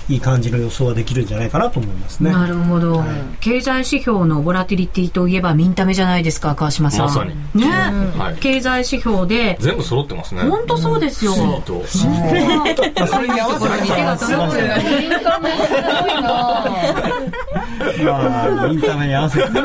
[0.08, 2.30] いい感じの予想はできるんじゃないかなと思いますね。
[2.30, 3.02] なるほど、
[3.40, 7.06] 経済指標のボラティリティといえばミンタメじゃないですか、川島さん。
[7.06, 7.34] まさに。
[7.60, 7.66] ね、
[8.16, 8.36] はい。
[8.40, 10.42] 経済指標で、全部揃ってますね。
[10.42, 11.32] 本当そうですよ。
[11.32, 11.82] シート。
[13.08, 13.92] それに合わせて。
[13.92, 15.02] 手が届く。
[15.02, 16.64] インカメすごいな
[18.04, 19.48] まあ、インターに合わせて。
[19.50, 19.60] で、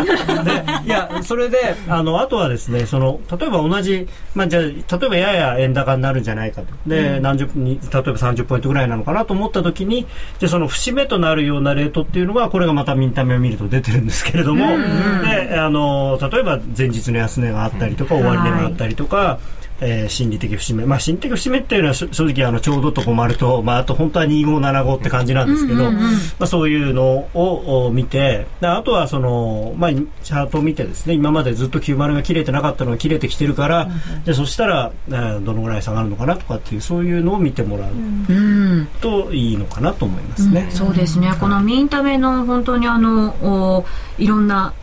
[0.86, 6.68] いや、それで、あの、あとはですね、その、例えば同じ、まあ、じゃあ、例えばやや円高になるんじゃないかと。
[6.88, 10.06] で、何十に、例えば30ポイントぐらいなのかなと思った時に、
[10.40, 26.00] じゃあその節目となるようなレートっていうのが、これがまたミンタメを見ると出てるんですけれども、で、あの、例えば前日の安値があったりとか、終値があったりとか、えーえー心理的節目、まあ、心理的節目っていうのはし正直あのちょうどと困ると、まあ、あと本当は2575って感じなんですけど、ま
[26.40, 33.90] あ、そういうのをお見てであとはその、まあ、チャートを見てですね今までずっと90が切れてなかったのが切れてきてるから、
[34.26, 37.92] じゃあそしたら、えーどのぐらい下がるのかなとかっていうそういうのを見てもらう。
[37.94, 38.88] うん。
[39.02, 40.68] といいのかなと思いますね。
[40.72, 41.34] そうですね。
[41.40, 43.86] このミンタメの本当にあの、お
[44.18, 44.74] いろんな、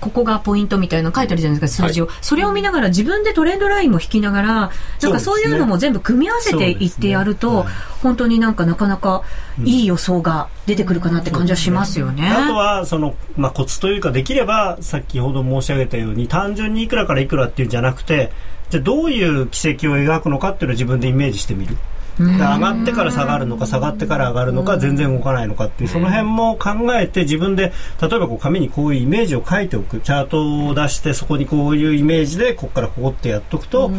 [0.00, 2.08] ここがポイントみたいなの書いてあるじゃないですか、数字を。
[2.20, 4.70] それを見ながら自分でトレンドラインも引きながら、
[5.02, 9.22] なんかそういうのも全部組み合わせていってやると、そうですね本当になんかなかなか
[9.62, 12.28] いい予想が出てくるかなって感じはしますよね。
[12.28, 18.32] あとはその、まあ、コツというかできれば先ほど申し上げたように単純にいくらからいくらっていうんじゃなくて
[18.70, 21.76] じゃあどういう軌跡を描くのかっていうのを自分でイメージしてみる。
[22.18, 33.90] で上がってから下がるのか下がってから上がるのか全然動かないのかっていうその辺も考えて自分で例えばこう紙にこういうイメージを書いておくチャートを出してそこにこういうイメージでここからここってやっとくと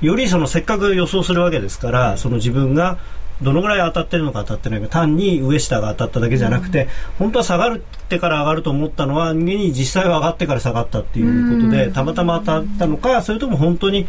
[0.00, 2.98] よりそのせっかく予想するわけですからその自分が
[3.42, 14.06] どのぐらい当たってるのか当たってないのか単に上下が当たっただけじゃなくて、本当は下がってから上がると思ったのはに実際は上がってから下がったっていうことでたまたま当たったのかそれとも本当に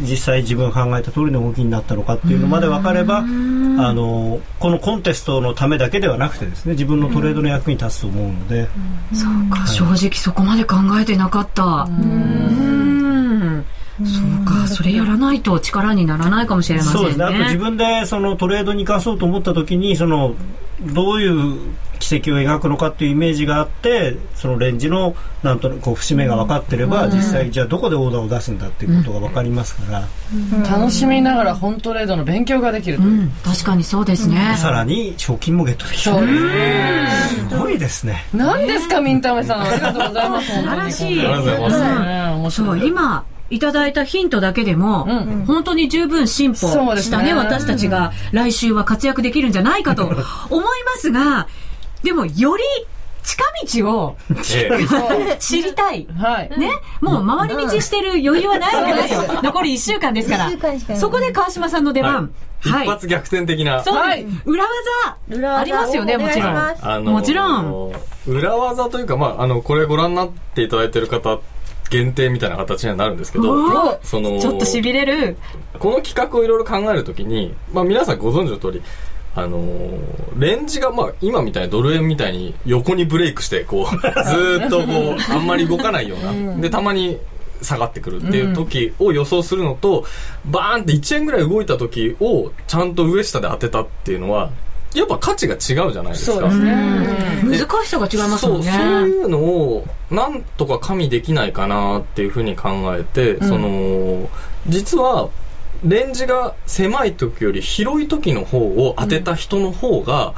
[0.00, 8.68] 実際自分が考えた通りの動きになったのかっていうのまで分かればあのこのコンテストのためだけではなくてですね自分のトレードの役に立つと思うので、
[9.12, 11.64] そうか、正直そこまで考えてなかった。
[11.64, 12.71] うん。
[14.04, 16.98] そうか、それやらないと力にならないかもしれませんね。
[16.98, 20.34] そうですねあと自分でそのトレードに生かそうと思った時にその
[20.80, 21.58] どういう
[22.02, 30.08] 軌跡を描くのかっていうイメージがあってそのレンジのなんとなく節目が分かってれば、実際じゃあどこでオーダーを出すんだっていうことが分かりますから、
[30.68, 33.02] 楽しみながら本トレードの勉強ができるう。
[33.02, 34.56] うん、確かにそうですね。
[34.58, 37.08] さらに賞金もゲットできるそうですね。
[37.48, 39.62] すごいですね何ですか、ミンタメさん。
[39.62, 40.46] ありがとうございます。
[40.46, 41.24] 素晴らしいね
[42.34, 42.84] 面そう。
[42.84, 45.44] 今、いただいたヒントだけでも、ん。
[45.46, 50.04] 本当に十分進歩したね、私たちが来週は活躍できるんじゃないかと
[50.50, 51.46] 思いますが、
[52.02, 52.62] でも、より
[53.22, 53.44] 近
[53.82, 54.16] 道を
[54.52, 54.70] え
[55.32, 55.36] え。
[55.38, 56.06] 知りたい。
[56.18, 56.58] はい。
[56.58, 59.22] ね、もう回り道してる余裕はないわけですよ。
[59.42, 60.50] 残り1週間ですから。
[60.96, 62.32] そこで川島さんの出番。
[62.64, 64.24] 一発逆転的な、そう、はい。
[64.44, 66.56] 裏技裏技ありますよね、もちろん。
[66.56, 67.92] あのーもちろん。
[68.26, 71.40] 裏技というか、まあ、あの、これご覧になっていただいてる方、
[71.92, 75.36] 限定みたいな形にはなるんですけどその、ちょっと痺れる。
[75.78, 78.82] この企画をいろいろ考えるときに、まあ皆さんご存知の通り、
[79.34, 87.18] あのーレンジが、まあ今みたいにドル円みたいに横にブレイクして、こう、 ずーっとこう、あんまり動かないような、で、たまに
[87.60, 90.04] 下がってくるっていう時を予想するのと、
[90.46, 94.50] バーンって1円ぐらい動いた時をちゃんと上下で当てたっていうのは、
[94.94, 96.32] やっぱ価値が違うじゃないですか。
[96.32, 96.72] そうですね。
[97.44, 98.70] 難しさが違いますもんね。
[98.70, 104.28] そうそういうのをなんとか加味できないかなっていうふうに考えて、その
[104.68, 105.28] 実は
[105.84, 110.34] レンジが狭い時より広い時の方を当てた人の方が、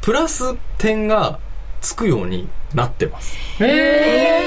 [0.00, 1.38] プラス点が
[1.80, 3.36] つくようになってます。
[3.62, 4.42] へ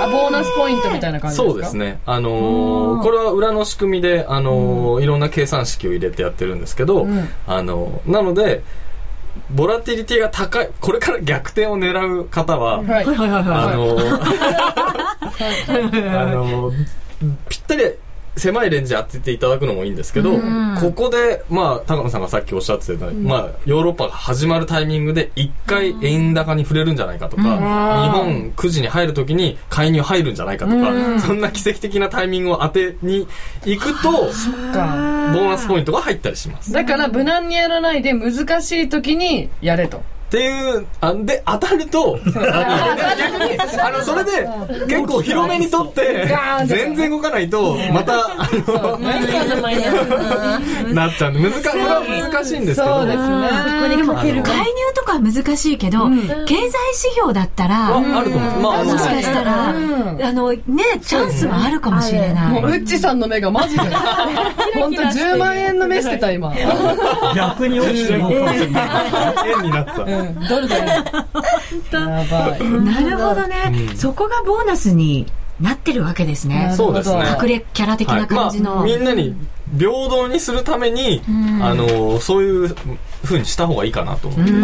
[0.00, 1.52] ーあ、ボーナスポイントみたいな感じですか？
[1.52, 1.76] そうです。
[1.76, 2.00] ね。
[2.06, 8.62] あのーこれは裏の仕組みで、あのーいろんな計算式を入れてやってるんですけど、んあのーなので、
[9.50, 12.86] ボラティリティが高い、これから逆転を狙う方は、はい。
[12.86, 13.42] はいはいはいはい。
[13.72, 14.20] あのー
[16.20, 16.86] あのー
[17.48, 17.84] ぴったり
[18.36, 20.38] 狭いレンジ当てていただくのもいいんですけど、
[20.80, 33.26] ここで、まあ、高野さんがさっきおっしゃってたように、まあ、ヨーロッパが始まるタイミングで一回円高に触れるんじゃないかとか、日本9時に入るときに介入入るんじゃないかとか、そんな奇跡的なタイミングを当てに
[33.64, 34.32] 行くと、ボか。
[35.34, 36.72] ーナスポイントが入ったりします。
[36.72, 40.02] だから無難にやらないで難しい時にやれと。
[40.34, 44.48] っていう、あで、当たると、あの、逆に、あの、それで、
[44.88, 46.26] 結構広めに取って
[46.66, 48.98] 全然動かないと、また、あの、
[50.92, 53.96] なっちゃうんで、難か、これは難しいんですけど、そうですね。
[53.96, 54.42] でも、介入
[54.96, 56.70] とかは難しいけど、経済指
[57.14, 58.60] 標だったら、ああると思う。
[58.60, 60.58] まあ、あのもしかしたら、あの、ね、
[61.00, 62.60] チャンスはあるかもしれない。
[62.60, 63.82] もう、ウッチさんの目がマジで。
[64.74, 66.52] ほんと10万円の目してた、今。
[67.36, 70.23] 逆に落ちても円になってた。
[70.26, 70.84] うん、ドルだよ。
[71.92, 72.64] やばい。
[72.70, 75.26] なるほどね、そこがボーナスに
[75.60, 76.72] なってるわけですね。
[76.76, 77.36] そうですね。
[77.40, 78.76] 隠れキャラ的な感じの。
[78.76, 79.34] まあ、みんなに
[79.78, 81.22] 平等にするために、
[81.62, 82.74] あの、そういう
[83.24, 84.40] 風にした方がいいかなと思う。
[84.40, 84.60] うん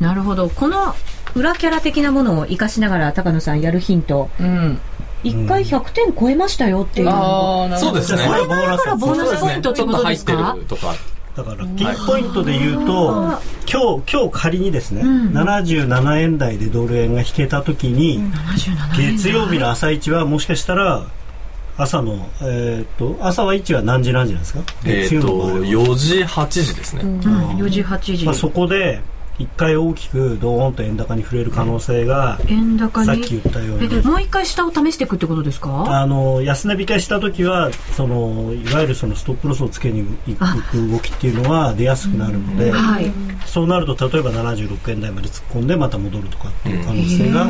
[0.00, 0.48] なるほど。
[0.48, 0.94] この
[1.34, 4.30] 裏キャラ的なものを活かしながら高野さんやるヒント。
[4.40, 4.80] うん。
[5.22, 7.18] 一回100点超えましたよっていうのが。
[7.18, 8.00] ああ、なるほど。
[8.02, 8.26] そうですね。
[8.26, 10.32] これボーナスだからボーナスポイントってことですか？
[10.32, 10.94] ちょっと入ってるとか。
[11.36, 13.38] だからピンポイントで言うと、
[13.70, 21.04] 今日今日仮にですね、77円台でドル円が引けた時に、77円月曜日の朝一はもしかしたら
[21.76, 24.60] 朝の、えーっと朝は位置は何時何時なんですか？
[24.84, 25.50] えっ、月曜の場合は。
[25.52, 29.00] と4時8時ですね、うん、4時8時、まあ、そこで
[29.40, 33.06] 一回大きくドーンと円高に触れる可能性が、円高に？
[33.06, 36.00] さっき言ったようえにもう一回下を試していくってことですか？
[36.02, 40.54] あの安値引けした時はそのいわゆるそのストップロスをつけに行くあ。
[40.74, 43.10] 動きっていうのは出やすくなるので、はい。
[43.46, 47.46] そうなると例えば76円台まで突っ込んでまた戻るとかっていう可能性が、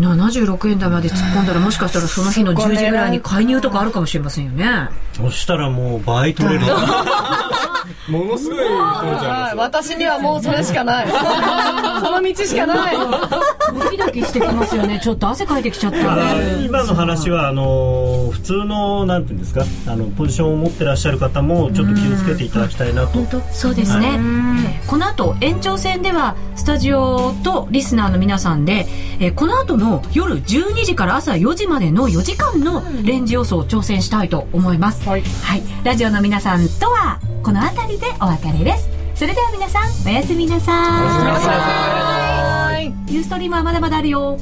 [0.00, 4.88] 76円台まで突っ込んだらもしかしたらその日の10時ぐらいに介入とかあるかもしれませんよね。
[5.12, 6.64] そしたらもう倍取れる。
[8.08, 9.56] ものすごい取れちゃはい。
[9.56, 11.06] 私にはもうそれしかない
[12.00, 12.96] その道しかない。
[12.96, 15.00] ドキドキしてきますよね。
[15.02, 15.98] ちょっと汗かいてきちゃった。
[16.64, 19.64] 今の話はあの普通のなんていうんですか？
[19.86, 23.18] あのポジションを持ってらっしゃる方もちょっと気をつけていただきたいなと。
[23.52, 24.18] そうですね、
[24.86, 28.86] この後延長戦ではスタジオとリスナーの皆さんで、
[29.20, 35.22] えーこの後の夜12時から朝4時までの4時間のレンジ予想を挑戦したいと思います、はい。
[35.84, 40.74] ラジオの皆さんとはこの辺りでお別れですそれでは皆さんおやすみなさい。
[42.76, 42.84] はい。
[43.12, 44.38] ユーストリームはまだまだあるよ